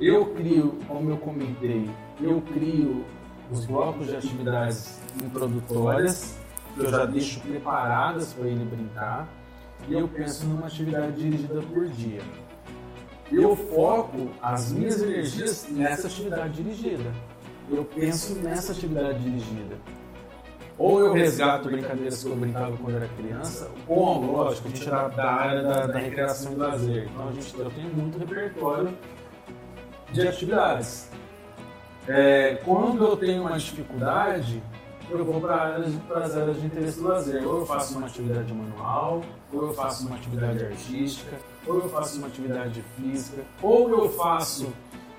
Eu 0.00 0.26
crio, 0.34 0.78
como 0.86 1.10
eu 1.10 1.16
comentei, 1.16 1.90
eu 2.20 2.40
crio 2.42 3.04
os 3.50 3.66
blocos 3.66 4.06
de 4.08 4.16
atividades 4.16 5.00
introdutórias, 5.22 6.38
que 6.74 6.80
eu 6.80 6.90
já 6.90 7.04
deixo 7.04 7.40
preparadas 7.40 8.32
para 8.32 8.46
ele 8.46 8.64
brincar, 8.64 9.28
e 9.88 9.94
eu 9.94 10.06
penso 10.08 10.46
numa 10.46 10.66
atividade 10.66 11.16
dirigida 11.16 11.62
por 11.62 11.86
dia 11.88 12.22
eu 13.30 13.54
foco 13.54 14.30
as 14.42 14.72
minhas 14.72 15.00
energias 15.02 15.66
nessa 15.70 16.06
atividade 16.06 16.62
dirigida. 16.62 17.12
Eu 17.70 17.84
penso 17.84 18.34
nessa 18.36 18.72
atividade 18.72 19.18
dirigida. 19.18 19.76
Ou 20.78 21.00
eu 21.00 21.12
resgato 21.12 21.68
brincadeiras 21.68 22.22
que 22.22 22.30
eu 22.30 22.36
brincava 22.36 22.76
quando 22.76 22.96
era 22.96 23.08
criança, 23.08 23.68
ou, 23.88 24.24
lógico, 24.24 24.68
a 24.68 24.70
gente 24.70 24.88
era 24.88 25.08
da 25.08 25.30
área 25.30 25.62
da, 25.62 25.86
da 25.88 25.98
recreação 25.98 26.52
e 26.52 26.54
lazer. 26.54 27.08
Então 27.12 27.28
a 27.28 27.32
gente, 27.32 27.58
eu 27.58 27.70
tenho 27.70 27.88
muito 27.94 28.18
repertório 28.18 28.96
de 30.12 30.28
atividades. 30.28 31.10
É, 32.06 32.60
quando 32.64 33.04
eu 33.04 33.16
tenho 33.16 33.42
uma 33.42 33.58
dificuldade, 33.58 34.62
eu 35.10 35.24
vou 35.24 35.40
para 35.40 35.76
as 36.24 36.36
áreas 36.36 36.60
de 36.60 36.66
interesse 36.66 37.00
do 37.00 37.08
lazer. 37.08 37.46
Ou 37.46 37.58
eu 37.60 37.66
faço 37.66 37.98
uma 37.98 38.06
atividade 38.06 38.54
manual, 38.54 39.22
ou 39.52 39.62
eu 39.62 39.74
faço 39.74 40.06
uma 40.06 40.14
atividade 40.14 40.64
artística, 40.64 41.36
ou 41.66 41.76
eu 41.76 41.88
faço 41.88 42.18
uma 42.18 42.28
atividade 42.28 42.84
física, 42.96 43.42
ou 43.60 43.90
eu 43.90 44.08
faço 44.10 44.72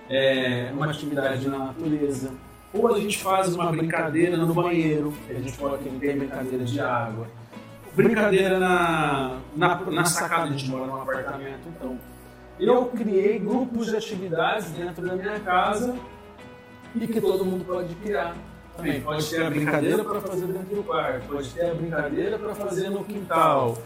é, 0.10 0.72
uma 0.74 0.90
atividade 0.90 1.48
na 1.50 1.60
natureza, 1.60 2.32
ou 2.74 2.94
a 2.94 3.00
gente 3.00 3.18
faz 3.22 3.54
uma 3.56 3.72
brincadeira 3.72 4.38
no 4.38 4.54
banheiro, 4.54 5.14
a 5.30 5.34
gente 5.34 5.58
pode 5.58 5.84
ter 5.84 5.90
brincadeira 5.90 6.64
de 6.64 6.80
água, 6.80 7.28
brincadeira 7.96 8.60
na, 8.60 9.40
na, 9.56 9.76
na 9.82 10.06
sacada, 10.06 10.44
a 10.44 10.52
gente 10.52 10.70
mora 10.70 10.86
num 10.86 11.02
apartamento, 11.02 11.68
então. 11.68 11.98
Eu 12.60 12.88
criei 12.88 13.40
grupos 13.40 13.88
de 13.88 13.96
atividades 13.96 14.70
dentro 14.72 15.06
da 15.06 15.16
minha 15.16 15.40
casa 15.40 15.96
e 16.94 17.08
que 17.08 17.22
todo 17.22 17.46
mundo 17.46 17.64
pode 17.66 17.96
criar. 17.96 18.36
Também 18.76 19.02
pode 19.02 19.30
ter 19.30 19.46
a 19.46 19.50
brincadeira 19.50 20.04
para 20.04 20.22
fazer 20.22 20.46
dentro 20.46 20.76
do 20.76 20.84
quarto, 20.84 21.28
pode 21.28 21.50
ter 21.52 21.72
a 21.72 21.74
brincadeira 21.74 22.38
para 22.38 22.56
fazer 22.56 22.90
no 22.90 23.04
quintal, 23.04 23.78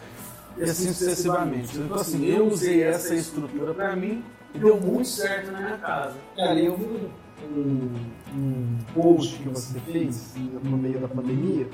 e 0.57 0.63
assim 0.63 0.87
sucessivamente. 0.87 1.77
Então, 1.77 1.97
assim, 1.97 2.25
eu 2.25 2.47
usei 2.47 2.83
essa 2.83 3.15
estrutura 3.15 3.73
para 3.73 3.95
mim 3.95 4.23
e 4.53 4.59
deu 4.59 4.79
muito 4.79 5.07
certo 5.07 5.51
na 5.51 5.59
minha 5.61 5.77
casa. 5.77 6.15
Cara, 6.35 6.59
eu 6.59 6.77
vi 6.77 7.09
um, 7.43 7.95
um 8.35 8.77
post 8.93 9.37
que 9.37 9.49
você 9.49 9.79
fez 9.79 10.33
no 10.63 10.77
meio 10.77 10.99
da 10.99 11.07
pandemia 11.07 11.67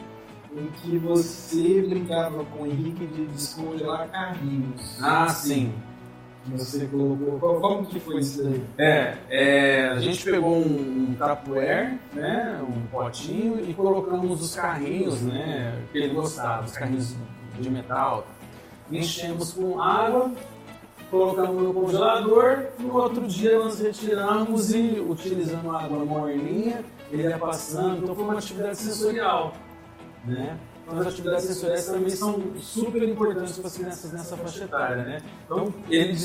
em 0.55 0.67
que 0.81 0.97
você 0.97 1.85
brincava 1.87 2.43
com 2.45 2.63
o 2.63 2.67
Henrique 2.67 3.05
de 3.05 3.25
descongelar 3.27 4.09
carrinhos. 4.09 4.99
Ah, 5.01 5.29
sim 5.29 5.71
você 6.47 6.87
colocou. 6.87 7.59
Como 7.59 7.85
que 7.85 7.99
foi 7.99 8.19
isso 8.19 8.43
daí? 8.43 8.63
É, 8.77 9.17
é 9.29 9.87
a 9.89 9.99
gente 9.99 10.23
pegou 10.23 10.57
um, 10.57 11.09
um 11.09 11.15
tapuer, 11.17 11.97
né, 12.13 12.61
um 12.67 12.87
potinho 12.87 13.59
e 13.67 13.73
colocamos 13.73 14.41
os 14.41 14.55
carrinhos, 14.55 15.21
né, 15.21 15.79
que 15.91 15.97
ele 15.97 16.13
gostava, 16.13 16.65
os 16.65 16.71
carrinhos 16.71 17.15
de 17.59 17.69
metal. 17.69 18.25
Enchemos 18.91 19.53
com 19.53 19.79
água, 19.79 20.31
colocamos 21.09 21.63
no 21.63 21.73
congelador, 21.73 22.67
no 22.79 22.95
outro 22.95 23.27
dia 23.27 23.57
nós 23.57 23.79
retiramos 23.79 24.73
e 24.73 24.99
utilizando 24.99 25.71
água 25.71 26.05
morninha, 26.05 26.83
ele 27.11 27.23
ia 27.23 27.37
passando, 27.37 28.03
então 28.03 28.15
foi 28.15 28.23
uma 28.23 28.37
atividade 28.37 28.77
sensorial, 28.77 29.53
né? 30.25 30.57
Então, 30.89 31.01
as 31.01 31.07
atividades 31.07 31.45
sensoriais 31.45 31.85
também 31.85 32.09
são 32.09 32.41
super 32.59 33.03
importantes 33.03 33.57
para 33.59 33.67
as 33.67 33.77
crianças 33.77 34.11
nessa 34.11 34.35
faixa 34.35 34.63
etária, 34.63 35.03
né? 35.03 35.21
Então, 35.45 35.71
ele, 35.87 36.17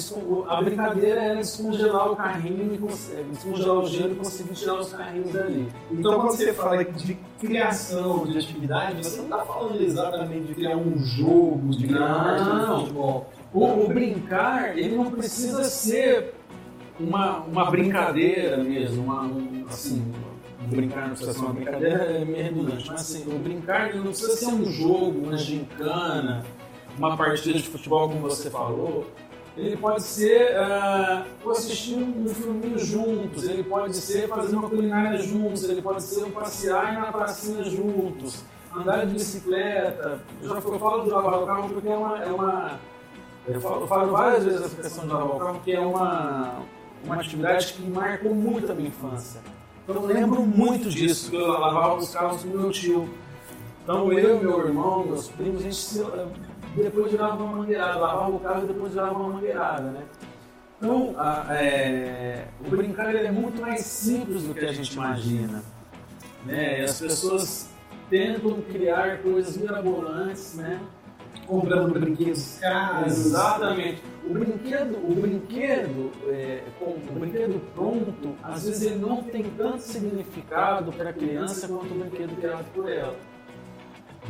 a 0.48 0.62
brincadeira 0.62 1.22
era 1.22 1.36
descongelar 1.36 2.10
o 2.10 2.16
carrinho 2.16 2.74
e 2.74 3.24
descongelar 3.30 3.76
o 3.76 3.86
gelo 3.86 4.12
e 4.12 4.16
conseguir 4.16 4.54
tirar 4.54 4.80
os 4.80 4.90
carrinhos 4.90 5.32
dali. 5.32 5.68
Então, 5.90 6.14
quando 6.14 6.30
você 6.30 6.54
fala 6.54 6.82
de 6.82 7.14
criação 7.38 8.24
de 8.24 8.38
atividade, 8.38 9.04
você 9.04 9.18
não 9.18 9.24
está 9.24 9.44
falando 9.44 9.82
exatamente 9.82 10.46
de 10.46 10.54
criar 10.54 10.76
um 10.76 10.98
jogo, 10.98 11.70
de 11.70 11.86
criar 11.86 12.40
um 12.40 12.80
futebol. 12.80 13.30
O, 13.54 13.84
o 13.84 13.88
brincar, 13.88 14.76
ele 14.76 14.96
não 14.96 15.12
precisa 15.12 15.62
ser 15.62 16.34
uma, 16.98 17.38
uma 17.42 17.70
brincadeira 17.70 18.56
mesmo, 18.56 19.04
uma, 19.04 19.22
um, 19.22 19.64
assim, 19.68 20.12
brincar 20.66 21.02
não 21.02 21.08
precisa 21.10 21.32
ser 21.32 21.38
uma 21.38 21.52
brincadeira 21.52 22.04
é 22.04 22.24
meio 22.24 22.42
redundante, 22.42 22.90
mas 22.90 23.00
assim, 23.00 23.32
o 23.32 23.38
brincar 23.38 23.94
não 23.94 24.06
precisa 24.06 24.36
ser 24.36 24.46
um 24.46 24.64
jogo, 24.64 25.20
uma 25.20 25.36
gincana, 25.36 26.44
uma 26.98 27.16
partida 27.16 27.56
de 27.56 27.68
futebol, 27.68 28.08
como 28.08 28.22
você 28.22 28.50
falou. 28.50 29.06
Ele 29.56 29.76
pode 29.76 30.02
ser 30.02 30.56
uh, 30.56 31.50
assistir 31.50 31.94
um 31.94 32.26
filminho 32.26 32.76
juntos, 32.76 33.48
ele 33.48 33.62
pode 33.62 33.94
ser 33.94 34.26
fazer 34.26 34.56
uma 34.56 34.68
culinária 34.68 35.16
juntos, 35.18 35.62
ele 35.68 35.80
pode 35.80 36.02
ser 36.02 36.24
um 36.24 36.30
passear 36.32 36.92
na 36.94 37.12
pracinha 37.12 37.62
juntos, 37.62 38.42
andar 38.74 39.06
de 39.06 39.12
bicicleta. 39.12 40.20
Eu 40.42 40.48
já 40.48 40.60
falo 40.60 41.04
de 41.04 41.10
lavar 41.10 41.40
o 41.40 41.46
carro 41.46 41.68
porque 41.68 41.88
é 41.88 41.96
uma, 41.96 42.18
é 42.20 42.32
uma 42.32 42.80
eu 43.46 43.60
falo, 43.60 43.80
eu 43.82 43.86
falo 43.86 44.12
várias 44.12 44.44
vezes 44.44 44.62
essa 44.62 44.82
questão 44.82 45.06
de 45.06 45.12
lavar 45.12 45.36
o 45.36 45.38
carro 45.38 45.54
porque 45.54 45.72
é 45.72 45.80
uma, 45.80 46.62
uma 47.04 47.16
atividade 47.16 47.74
que 47.74 47.82
marcou 47.82 48.34
muito 48.34 48.70
a 48.70 48.74
minha 48.74 48.88
infância. 48.88 49.40
Então 49.82 49.96
eu 49.96 50.06
lembro 50.06 50.42
muito 50.42 50.88
disso, 50.88 51.30
que 51.30 51.36
eu 51.36 51.46
lavava 51.46 51.96
os 51.96 52.10
carros 52.10 52.42
do 52.42 52.58
meu 52.58 52.70
tio. 52.70 53.08
Então 53.82 54.10
eu, 54.12 54.40
meu 54.40 54.66
irmão, 54.66 55.04
meus 55.04 55.28
primos, 55.28 55.60
a 55.60 55.64
gente 55.64 55.76
se, 55.76 56.02
depois 56.74 57.10
virava 57.10 57.42
uma 57.42 57.58
mangueirada, 57.58 57.98
lavava 57.98 58.30
o 58.30 58.40
carro 58.40 58.64
e 58.64 58.66
depois 58.66 58.92
virava 58.92 59.14
uma 59.18 59.34
mangueirada, 59.34 59.90
né? 59.90 60.02
Então, 60.78 61.14
a, 61.16 61.46
é, 61.50 62.46
o 62.60 62.68
brincar 62.68 63.14
é 63.14 63.30
muito 63.30 63.60
mais 63.60 63.82
simples 63.82 64.42
do 64.42 64.54
que 64.54 64.64
a 64.64 64.72
gente 64.72 64.92
imagina. 64.94 65.62
Né? 66.44 66.82
As 66.82 66.98
pessoas 66.98 67.70
tentam 68.10 68.60
criar 68.62 69.22
coisas 69.22 69.56
mirabolantes, 69.56 70.54
né? 70.54 70.80
Comprando 71.46 71.98
brinquedos 71.98 72.58
caros. 72.60 73.06
Exatamente. 73.06 74.02
O 74.24 74.32
brinquedo, 74.32 74.96
o 74.96 75.14
brinquedo, 75.14 76.12
é, 76.28 76.62
o 76.80 77.18
brinquedo 77.18 77.60
pronto, 77.74 78.34
às 78.42 78.64
vezes 78.64 78.82
ele 78.82 78.98
não 78.98 79.22
tem 79.22 79.44
tanto 79.56 79.80
significado 79.80 80.92
para 80.92 81.10
a 81.10 81.12
criança 81.12 81.68
quanto 81.68 81.92
o 81.92 81.98
brinquedo 81.98 82.34
criado 82.36 82.64
por 82.72 82.90
ela. 82.90 83.14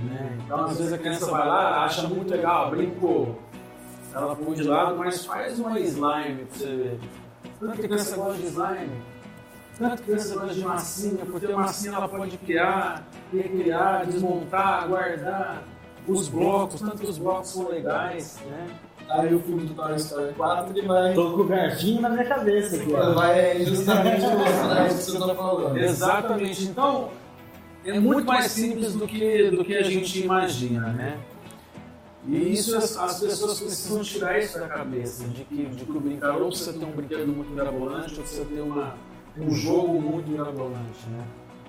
Né? 0.02 0.38
Então, 0.44 0.64
às 0.64 0.78
vezes 0.78 0.92
a 0.92 0.98
criança 0.98 1.26
vai 1.26 1.46
lá, 1.46 1.84
acha 1.84 2.08
muito 2.08 2.30
legal, 2.30 2.70
brincou. 2.70 3.38
Ela 4.12 4.34
põe 4.34 4.54
de 4.54 4.64
lado, 4.64 4.96
mas 4.96 5.24
faz 5.24 5.58
uma 5.58 5.78
slime 5.78 6.44
para 6.46 6.58
você 6.58 6.76
ver. 6.76 7.00
Tanto 7.60 7.78
criança 7.82 8.16
gosta 8.16 8.42
de 8.42 8.46
slime, 8.46 9.02
tanto 9.78 10.02
criança 10.02 10.34
gosta 10.34 10.54
de 10.54 10.60
massinha, 10.60 11.26
porque 11.26 11.46
a 11.46 11.56
massinha 11.56 11.94
ela 11.94 12.08
pode 12.08 12.36
criar, 12.38 13.06
recriar, 13.32 14.06
desmontar, 14.06 14.88
guardar 14.88 15.62
os 16.06 16.28
blocos, 16.28 16.80
tanto 16.80 16.98
que 16.98 17.06
os 17.06 17.18
blocos 17.18 17.50
são 17.50 17.68
legais, 17.68 18.38
né? 18.46 18.66
Aí 19.08 19.34
o 19.34 19.40
filme 19.40 19.66
do 19.66 19.74
Toy 19.74 19.96
Story 19.96 20.32
4 20.34 20.76
ele 20.76 20.86
vai. 20.86 21.14
Tô 21.14 21.32
com 21.32 21.40
o 21.42 21.44
garfinho 21.44 22.00
na 22.00 22.08
minha 22.08 22.24
cabeça 22.24 22.76
aqui. 22.76 22.90
Vai 22.92 23.64
justamente 23.64 24.22
mostrar 24.26 24.86
isso 24.88 25.12
que 25.12 25.18
você 25.18 25.26
tá 25.26 25.34
falando. 25.34 25.76
Exatamente. 25.78 26.64
Então, 26.64 27.10
é 27.84 28.00
muito 28.00 28.26
mais 28.26 28.50
simples 28.50 28.94
do 28.94 29.06
que, 29.06 29.50
do 29.50 29.64
que 29.64 29.76
a 29.76 29.82
gente 29.82 30.22
imagina, 30.22 30.88
né? 30.92 31.18
E 32.26 32.54
isso 32.54 32.74
as, 32.76 32.96
as 32.96 33.20
pessoas 33.20 33.60
precisam 33.60 34.02
tirar 34.02 34.38
isso 34.38 34.58
da 34.58 34.66
cabeça, 34.66 35.28
de 35.28 35.44
que, 35.44 35.66
de 35.66 35.84
que 35.84 35.92
o 35.92 36.00
brincar 36.00 36.36
ou 36.36 36.48
precisa 36.48 36.72
ter 36.72 36.84
um 36.84 36.92
brinquedo 36.92 37.28
muito 37.28 37.50
mirabolante 37.50 38.14
ou 38.14 38.20
precisa 38.22 38.46
ter 38.46 38.60
uma, 38.62 38.94
um 39.36 39.50
jogo 39.50 40.00
muito 40.00 40.30
mirabolante, 40.30 41.06
né? 41.10 41.22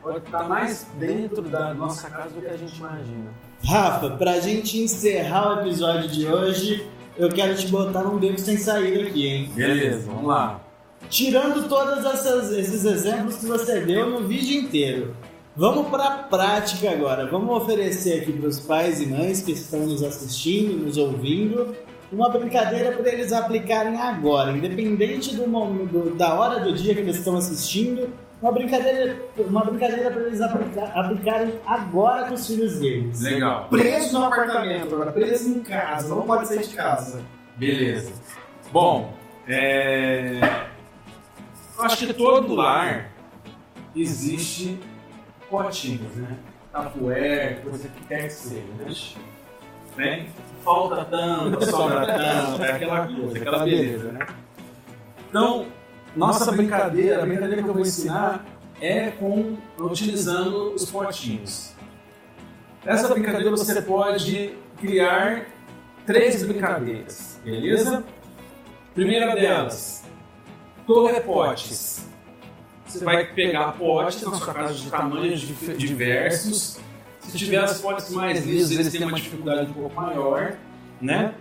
Pode 0.06 0.20
estar 0.20 0.48
mais 0.48 0.86
dentro 1.00 1.42
da 1.42 1.74
nossa 1.74 2.08
casa 2.12 2.30
do 2.30 2.40
que 2.40 2.46
a 2.46 2.56
gente 2.56 2.78
imagina. 2.78 3.34
Rafa, 3.68 4.12
pra 4.12 4.40
gente 4.40 4.80
encerrar 4.80 5.58
o 5.58 5.62
episódio 5.62 6.08
de 6.08 6.28
hoje, 6.28 6.88
eu 7.18 7.28
quero 7.30 7.56
te 7.56 7.66
botar 7.70 8.04
num 8.04 8.20
beco 8.20 8.40
sem 8.40 8.56
saída 8.56 9.02
aqui, 9.02 9.26
hein? 9.26 9.52
Beleza, 9.56 10.06
vamos 10.06 10.28
lá. 10.28 10.62
Tirando 11.10 11.68
todos 11.68 12.06
esses 12.52 12.86
exemplos 12.86 13.38
que 13.38 13.48
você 13.48 13.80
deu 13.80 14.08
no 14.12 14.28
vídeo 14.28 14.62
inteiro, 14.62 15.16
vamos 15.56 15.88
para 15.88 16.04
a 16.04 16.18
prática 16.18 16.92
agora. 16.92 17.26
Vamos 17.26 17.64
oferecer 17.64 18.22
aqui 18.22 18.32
para 18.32 18.48
os 18.48 18.60
pais 18.60 19.02
e 19.02 19.08
mães 19.08 19.42
que 19.42 19.54
estão 19.54 19.88
nos 19.88 20.04
assistindo, 20.04 20.86
nos 20.86 20.98
ouvindo, 20.98 21.76
uma 22.12 22.30
brincadeira 22.30 22.92
para 22.92 23.12
eles 23.12 23.34
aplicarem 23.34 24.00
agora, 24.00 24.52
independente 24.52 25.36
do, 25.36 25.48
momento, 25.48 26.16
da 26.16 26.36
hora 26.36 26.60
do 26.60 26.74
dia 26.74 26.94
que 26.94 27.02
eles 27.02 27.16
estão 27.16 27.36
assistindo 27.36 28.08
uma 28.46 28.52
brincadeira, 28.52 29.18
uma 29.40 29.66
brincadeira 29.66 30.12
para 30.12 30.22
eles 30.22 30.40
aplicar, 30.40 30.92
aplicarem 30.96 31.60
agora 31.66 32.28
com 32.28 32.36
os 32.36 32.46
filhos 32.46 32.80
deles. 32.80 33.20
Legal. 33.22 33.68
Preso 33.70 34.20
no 34.20 34.26
apartamento, 34.26 34.94
agora 34.94 35.12
preso 35.12 35.50
em 35.50 35.62
casa, 35.62 36.14
não 36.14 36.22
pode 36.22 36.48
sair 36.48 36.62
de 36.62 36.76
casa. 36.76 37.24
Beleza. 37.58 38.14
Bom, 38.72 39.12
é... 39.48 40.40
eu 41.76 41.84
acho 41.84 42.06
que 42.06 42.14
todo 42.14 42.54
lar 42.54 43.10
existe 43.96 44.80
potinhos, 45.50 46.16
né? 46.16 46.38
Tapué, 46.72 47.62
coisa 47.64 47.88
que 47.88 48.06
quer 48.06 48.28
que 48.28 48.34
seja, 48.34 48.62
né? 48.78 48.94
Bem, 49.96 50.30
falta 50.64 51.04
tanto, 51.06 51.66
sobra 51.66 52.06
tanto, 52.06 52.64
é 52.64 52.72
aquela 52.74 53.08
coisa, 53.08 53.38
aquela 53.40 53.64
beleza, 53.64 54.12
né? 54.12 54.28
Então, 55.30 55.66
nossa 56.16 56.52
brincadeira, 56.52 57.22
a 57.22 57.26
brincadeira 57.26 57.62
que 57.62 57.70
eu 57.70 57.74
vou 57.74 57.82
ensinar 57.82 58.46
é 58.80 59.12
com 59.12 59.58
utilizando 59.80 60.74
os 60.74 60.90
potinhos. 60.90 61.74
Essa 62.86 63.08
brincadeira 63.10 63.50
você 63.50 63.82
pode 63.82 64.56
criar 64.78 65.46
três 66.06 66.44
brincadeiras, 66.44 67.40
beleza? 67.44 68.04
Primeira 68.94 69.36
delas, 69.36 70.04
torrepotes. 70.86 72.08
Você 72.86 73.04
vai 73.04 73.26
pegar 73.26 73.74
potes 73.74 74.22
na 74.22 74.36
sua 74.36 74.54
casa 74.54 74.74
de 74.74 74.90
tamanhos 74.90 75.42
diversos. 75.42 76.80
Se 77.20 77.38
tiver 77.38 77.64
os 77.64 77.82
potes 77.82 78.12
mais 78.12 78.46
lisos, 78.46 78.72
eles 78.72 78.92
têm 78.92 79.04
uma 79.04 79.18
dificuldade 79.18 79.72
um 79.72 79.74
pouco 79.74 79.96
maior, 80.00 80.56
né? 81.02 81.34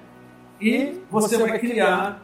E 0.60 1.00
você 1.10 1.36
vai 1.36 1.58
criar 1.58 2.22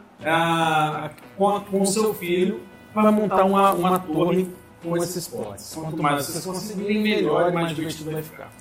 com, 1.37 1.81
o 1.81 1.85
seu 1.85 2.13
filho 2.13 2.61
para 2.93 3.11
montar 3.11 3.43
uma, 3.45 3.73
uma 3.73 3.99
torre 3.99 4.47
com 4.83 4.97
esses 4.97 5.27
potes. 5.27 5.73
Quanto 5.73 6.01
mais 6.01 6.25
vocês 6.25 6.45
conseguirem, 6.45 7.01
melhor 7.01 7.49
e 7.49 7.53
mais 7.53 7.75
divertido 7.75 8.11
vai 8.11 8.23
ficar. 8.23 8.51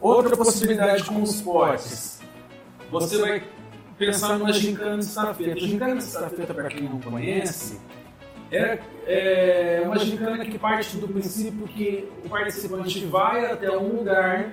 Outra 0.00 0.36
possibilidade 0.36 1.04
com 1.04 1.22
os 1.22 1.40
potes. 1.40 2.20
Você 2.90 3.18
vai 3.18 3.42
pensar 3.98 4.38
numa 4.38 4.52
gincana 4.52 4.98
de 4.98 5.04
estafeta. 5.04 5.60
Gincana 5.60 5.96
de 5.96 6.02
estafeta, 6.02 6.54
para 6.54 6.68
quem 6.68 6.82
não 6.82 7.00
conhece, 7.00 7.80
é, 8.50 8.78
é 9.06 9.82
uma 9.84 9.98
gincana 9.98 10.44
que 10.44 10.58
parte 10.58 10.96
do 10.96 11.08
princípio 11.08 11.66
que 11.68 12.08
o 12.24 12.28
participante 12.28 13.04
vai 13.06 13.50
até 13.50 13.70
um 13.76 13.96
lugar 13.96 14.52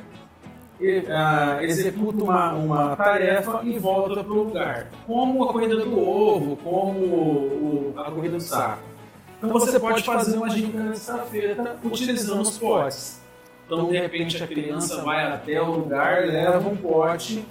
uh, 0.82 1.64
executa 1.64 2.24
uma, 2.24 2.54
uma 2.54 2.96
tarefa 2.96 3.62
e 3.64 3.78
volta 3.78 4.24
para 4.24 4.34
o 4.34 4.44
lugar. 4.44 4.88
Como 5.06 5.44
a 5.44 5.52
corrida 5.52 5.78
do 5.78 6.00
ovo, 6.00 6.56
como 6.58 7.00
o, 7.00 7.94
a 7.98 8.12
corrida 8.12 8.38
do 8.38 8.44
saco. 8.44 8.84
Então 9.38 9.50
você 9.52 9.80
pode 9.80 10.04
fazer 10.04 10.38
uma 10.38 10.50
gincana 10.50 10.94
de 10.94 11.88
utilizando 11.88 12.42
os 12.42 12.58
potes. 12.58 13.22
Então, 13.66 13.88
de 13.90 13.98
repente, 13.98 14.44
a 14.44 14.48
criança 14.48 15.02
vai 15.02 15.26
até 15.26 15.62
o 15.62 15.72
lugar, 15.72 16.28
leva 16.28 16.68
um 16.68 16.76
pote 16.76 17.46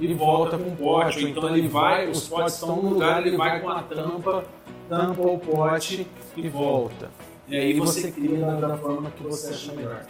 e 0.00 0.12
volta 0.12 0.58
com 0.58 0.70
o 0.70 0.76
pote. 0.76 1.22
Ou 1.22 1.30
então 1.30 1.56
ele 1.56 1.68
vai, 1.68 2.08
os 2.08 2.28
potes 2.28 2.54
estão 2.54 2.76
no 2.76 2.90
lugar, 2.90 3.24
ele 3.24 3.36
vai 3.36 3.60
com 3.60 3.68
a 3.68 3.82
tampa, 3.82 4.44
tampa 4.88 5.22
o 5.22 5.38
pote 5.38 6.06
e 6.36 6.48
volta. 6.48 7.10
E 7.48 7.56
aí 7.56 7.78
você 7.78 8.10
cria 8.10 8.44
da 8.46 8.76
forma 8.76 9.10
que 9.10 9.22
você 9.22 9.50
acha 9.50 9.72
melhor. 9.72 10.04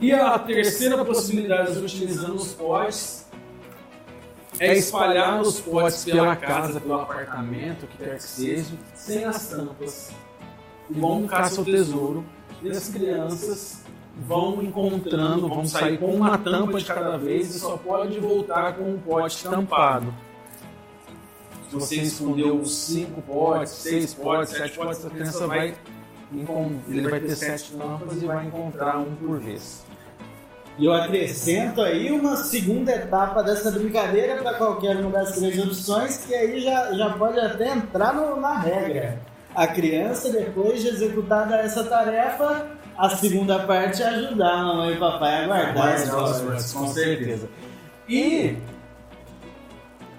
E 0.00 0.12
a 0.12 0.38
terceira 0.38 1.04
possibilidade, 1.04 1.78
utilizando 1.78 2.34
os 2.34 2.52
potes, 2.52 3.26
é 4.58 4.76
espalhar 4.76 5.40
os 5.40 5.60
potes 5.60 6.04
pela 6.04 6.36
casa, 6.36 6.80
pelo 6.80 6.94
apartamento, 6.94 7.84
o 7.84 7.86
que 7.88 7.98
quer 7.98 8.16
que 8.16 8.22
seja, 8.22 8.74
sem 8.94 9.24
as 9.24 9.48
tampas. 9.48 10.10
E 10.90 10.98
vão 10.98 11.26
caçar 11.26 11.60
o 11.60 11.64
tesouro. 11.64 12.24
E 12.62 12.70
as 12.70 12.88
crianças 12.88 13.82
vão 14.16 14.62
encontrando, 14.62 15.48
vão 15.48 15.66
sair 15.66 15.98
com 15.98 16.14
uma 16.14 16.38
tampa 16.38 16.78
de 16.78 16.84
cada 16.84 17.16
vez 17.16 17.54
e 17.54 17.58
só 17.58 17.76
pode 17.76 18.18
voltar 18.20 18.74
com 18.74 18.90
um 18.90 18.98
pote 18.98 19.42
tampado. 19.42 20.14
Se 21.68 21.74
você 21.74 21.96
escondeu 22.02 22.64
cinco 22.64 23.20
potes, 23.22 23.72
seis 23.72 24.14
potes, 24.14 24.56
sete 24.56 24.76
potes, 24.76 25.04
a 25.04 25.10
criança 25.10 25.46
vai 25.46 25.74
ele 26.88 27.08
vai 27.08 27.20
ter 27.20 27.36
sete 27.36 27.72
tampas 27.72 28.22
e 28.22 28.26
vai 28.26 28.46
encontrar 28.46 28.98
um 28.98 29.14
por 29.14 29.38
vez. 29.38 29.83
E 30.76 30.86
eu 30.86 30.92
acrescento 30.92 31.80
aí 31.80 32.10
uma 32.10 32.36
segunda 32.36 32.92
etapa 32.92 33.42
dessa 33.42 33.70
brincadeira 33.70 34.42
para 34.42 34.54
qualquer 34.54 34.96
uma 34.96 35.10
das 35.10 35.32
três 35.32 35.56
opções, 35.58 36.18
que 36.18 36.34
aí 36.34 36.60
já, 36.60 36.92
já 36.92 37.10
pode 37.10 37.38
até 37.38 37.72
entrar 37.72 38.12
no, 38.12 38.40
na 38.40 38.58
regra. 38.58 39.20
A 39.54 39.68
criança, 39.68 40.32
depois 40.32 40.82
de 40.82 40.88
executada 40.88 41.56
essa 41.58 41.84
tarefa, 41.84 42.66
a 42.98 43.08
segunda 43.10 43.60
parte 43.60 44.02
é 44.02 44.06
ajudar 44.06 44.52
a 44.52 44.64
mamãe 44.64 44.94
e 44.94 44.96
papai 44.96 45.44
a 45.44 45.46
guardar 45.46 45.94
as 45.94 46.72
com 46.72 46.88
certeza. 46.88 47.48
E 48.08 48.56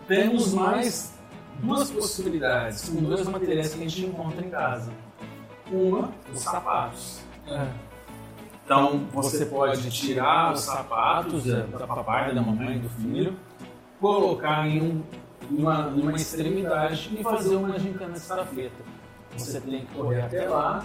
temos 0.08 0.54
mais 0.54 1.14
duas 1.60 1.92
possibilidades, 1.92 2.88
com 2.88 3.02
dois 3.04 3.28
materiais 3.28 3.74
que 3.74 3.84
a 3.84 3.90
gente 3.90 4.06
encontra 4.06 4.46
em 4.46 4.50
casa. 4.50 4.90
Uma, 5.70 6.12
os 6.34 6.42
sapatos. 6.42 7.20
Então 8.66 9.08
você 9.14 9.46
pode 9.46 9.92
tirar 9.92 10.52
os 10.52 10.62
sapatos 10.62 11.46
da, 11.46 11.62
da 11.62 11.86
papai, 11.86 12.34
da 12.34 12.42
mamãe, 12.42 12.80
do 12.80 12.90
filho, 12.90 13.38
colocar 14.02 14.68
em, 14.68 14.82
um, 14.82 15.04
uma, 15.52 15.94
em 15.96 16.02
uma 16.02 16.16
extremidade 16.16 17.16
e 17.16 17.24
fazer 17.24 17.56
uma 17.58 17.78
gincana 17.78 18.14
de 18.14 18.18
estafeta. 18.18 18.84
Você 19.38 19.62
tem 19.62 19.86
que 19.86 19.94
correr 19.94 20.22
até 20.22 20.50
lá, 20.50 20.84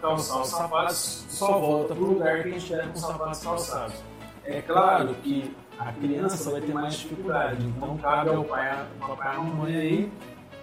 calçar 0.00 0.40
os 0.40 0.48
sapatos, 0.48 1.24
só 1.28 1.56
volta 1.60 1.94
para 1.94 2.02
o 2.02 2.14
lugar 2.14 2.42
que 2.42 2.48
a 2.48 2.52
gente 2.52 2.58
estiver 2.58 2.88
com 2.88 2.94
os 2.94 3.00
sapatos 3.00 3.44
calçados. 3.44 4.02
É 4.44 4.60
claro 4.60 5.14
que 5.22 5.54
a 5.78 5.92
criança 5.92 6.50
vai 6.50 6.60
ter 6.60 6.74
mais 6.74 6.94
dificuldade, 6.94 7.64
então 7.64 7.96
cabe 7.98 8.30
ao 8.30 8.42
pai, 8.42 8.86
ao 9.00 9.08
papai 9.10 9.36
e 9.36 9.38
à 9.38 9.40
mamãe 9.40 9.76
aí 9.76 10.12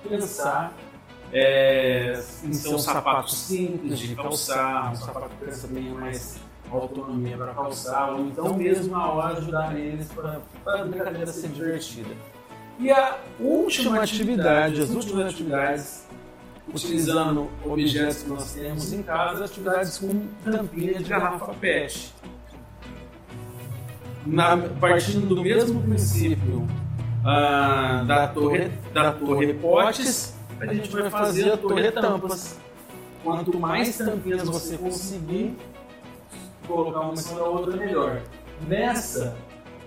pensar 0.03 0.73
é, 1.31 2.21
ser 2.51 2.73
um 2.73 2.79
sapato 2.79 3.31
simples 3.31 3.99
de 3.99 4.15
calçar, 4.15 4.91
um 4.91 4.95
sapato 4.95 5.29
que 5.29 5.35
a 5.35 5.37
criança 5.39 5.67
tenha 5.67 5.93
mais 5.93 6.39
autonomia 6.71 7.37
para 7.37 7.53
calçar, 7.53 8.13
ou 8.13 8.25
então 8.25 8.53
mesmo 8.53 8.91
na 8.91 9.11
hora 9.11 9.37
ajudar 9.37 9.77
eles 9.77 10.07
para 10.11 10.41
a 10.65 10.85
brincadeira 10.85 11.27
ser 11.27 11.49
divertida. 11.49 12.15
E 12.79 12.91
a 12.91 13.17
última 13.39 14.01
atividade, 14.01 14.81
as 14.81 14.89
últimas 14.89 15.33
atividades, 15.33 16.07
utilizando 16.73 17.49
objetos 17.65 18.23
que 18.23 18.29
nós 18.29 18.53
temos 18.53 18.93
em 18.93 19.01
casa, 19.01 19.45
atividades 19.45 19.97
com 19.97 20.27
tampinha 20.43 20.95
de 20.95 21.05
garrafa 21.05 21.53
PET. 21.53 22.13
Na, 24.25 24.57
partindo 24.57 25.33
do 25.33 25.41
mesmo 25.41 25.81
princípio 25.81 26.67
ah, 27.25 28.03
da, 28.05 28.27
torre, 28.27 28.69
da 28.93 29.13
torre 29.13 29.53
potes, 29.53 30.36
a 30.59 30.73
gente 30.73 30.89
vai 30.89 31.09
fazer 31.09 31.51
a 31.51 31.57
torre 31.57 31.91
tampas. 31.91 32.57
Quanto 33.23 33.59
mais 33.59 33.97
tampinhas 33.97 34.43
você 34.43 34.77
conseguir 34.77 35.57
colocar 36.67 37.01
uma 37.01 37.13
em 37.13 37.17
cima 37.17 37.39
da 37.39 37.45
outra, 37.45 37.75
melhor. 37.75 38.21
Nessa, 38.67 39.37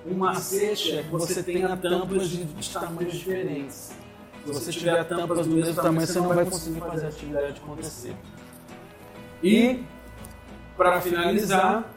o 0.05 0.15
macete 0.15 0.99
é 0.99 1.03
que 1.03 1.11
você 1.11 1.43
tenha 1.43 1.77
tampas 1.77 2.29
de, 2.29 2.45
de 2.45 2.71
tamanhos 2.71 3.13
diferentes. 3.13 3.93
Se 4.45 4.53
você 4.53 4.73
tiver 4.73 5.05
tampas 5.05 5.47
do 5.47 5.55
mesmo 5.55 5.75
tamanho, 5.75 6.07
você 6.07 6.19
não 6.19 6.29
vai 6.29 6.45
conseguir 6.45 6.81
fazer 6.81 7.07
a 7.07 7.09
atividade 7.09 7.61
acontecer. 7.63 8.17
E, 9.43 9.85
para 10.77 11.01
finalizar, 11.01 11.93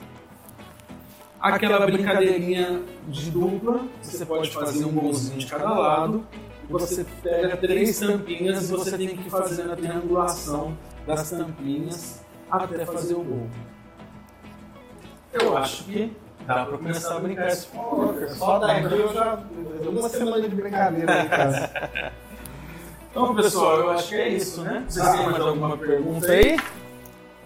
aquela 1.40 1.86
brincadeirinha 1.86 2.82
de 3.08 3.32
dupla, 3.32 3.86
você 4.02 4.26
pode 4.26 4.52
fazer 4.52 4.86
um 4.86 4.92
golzinho 4.92 5.38
de 5.38 5.46
cada 5.46 5.70
lado, 5.70 6.26
você 6.80 7.06
pega 7.22 7.58
três 7.58 8.00
tampinhas 8.00 8.70
e 8.70 8.72
você 8.72 8.98
tem 8.98 9.16
que 9.16 9.30
fazer 9.30 9.72
a 9.72 9.76
triangulação 9.76 10.78
das 11.06 11.30
tampinhas 11.30 12.22
até 12.50 12.86
fazer 12.86 13.14
o 13.14 13.24
gol. 13.24 13.48
Eu 15.34 15.58
acho 15.58 15.86
que 15.86 16.16
dá 16.46 16.66
para 16.66 16.78
começar 16.78 17.18
a 17.18 17.20
brincar 17.20 17.48
esse 17.48 17.68
Só 18.36 18.60
daqui 18.60 18.94
eu 18.94 19.14
já. 19.14 19.40
Uma 19.88 20.10
semana 20.10 20.48
de 20.48 20.56
brincadeira 20.56 21.22
aí, 21.22 21.30
cara. 21.30 22.14
Então, 23.12 23.36
pessoal, 23.36 23.80
eu 23.80 23.90
acho 23.92 24.10
que 24.10 24.16
é 24.16 24.30
isso, 24.30 24.62
né? 24.62 24.84
Vocês 24.88 25.08
têm 25.08 25.26
mais 25.26 25.40
alguma 25.40 25.78
pergunta 25.78 26.32
aí? 26.32 26.58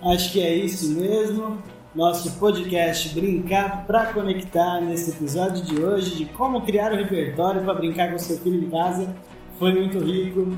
Acho 0.01 0.31
que 0.31 0.41
é 0.41 0.53
isso 0.53 0.91
mesmo. 0.91 1.61
Nosso 1.97 2.29
podcast 2.33 3.09
Brincar 3.09 3.87
para 3.87 4.13
Conectar 4.13 4.79
nesse 4.81 5.09
episódio 5.09 5.63
de 5.63 5.83
hoje 5.83 6.15
de 6.15 6.25
como 6.25 6.61
criar 6.61 6.91
o 6.91 6.93
um 6.93 6.97
repertório 6.99 7.63
para 7.63 7.73
brincar 7.73 8.11
com 8.11 8.19
seu 8.19 8.37
filho 8.37 8.67
em 8.67 8.69
casa 8.69 9.15
foi 9.57 9.73
muito 9.73 9.97
rico. 9.97 10.55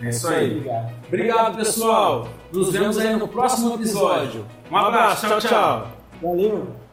É 0.00 0.10
isso 0.10 0.28
aí. 0.28 0.58
Obrigado. 0.58 0.92
Obrigado, 1.08 1.56
pessoal. 1.56 2.28
Nos 2.52 2.70
vemos 2.70 2.96
aí 2.98 3.16
no 3.16 3.26
próximo 3.26 3.74
episódio. 3.74 4.46
Um 4.70 4.76
abraço. 4.76 5.26
Tchau, 5.26 5.40
tchau. 5.40 5.88
Valeu. 6.22 6.83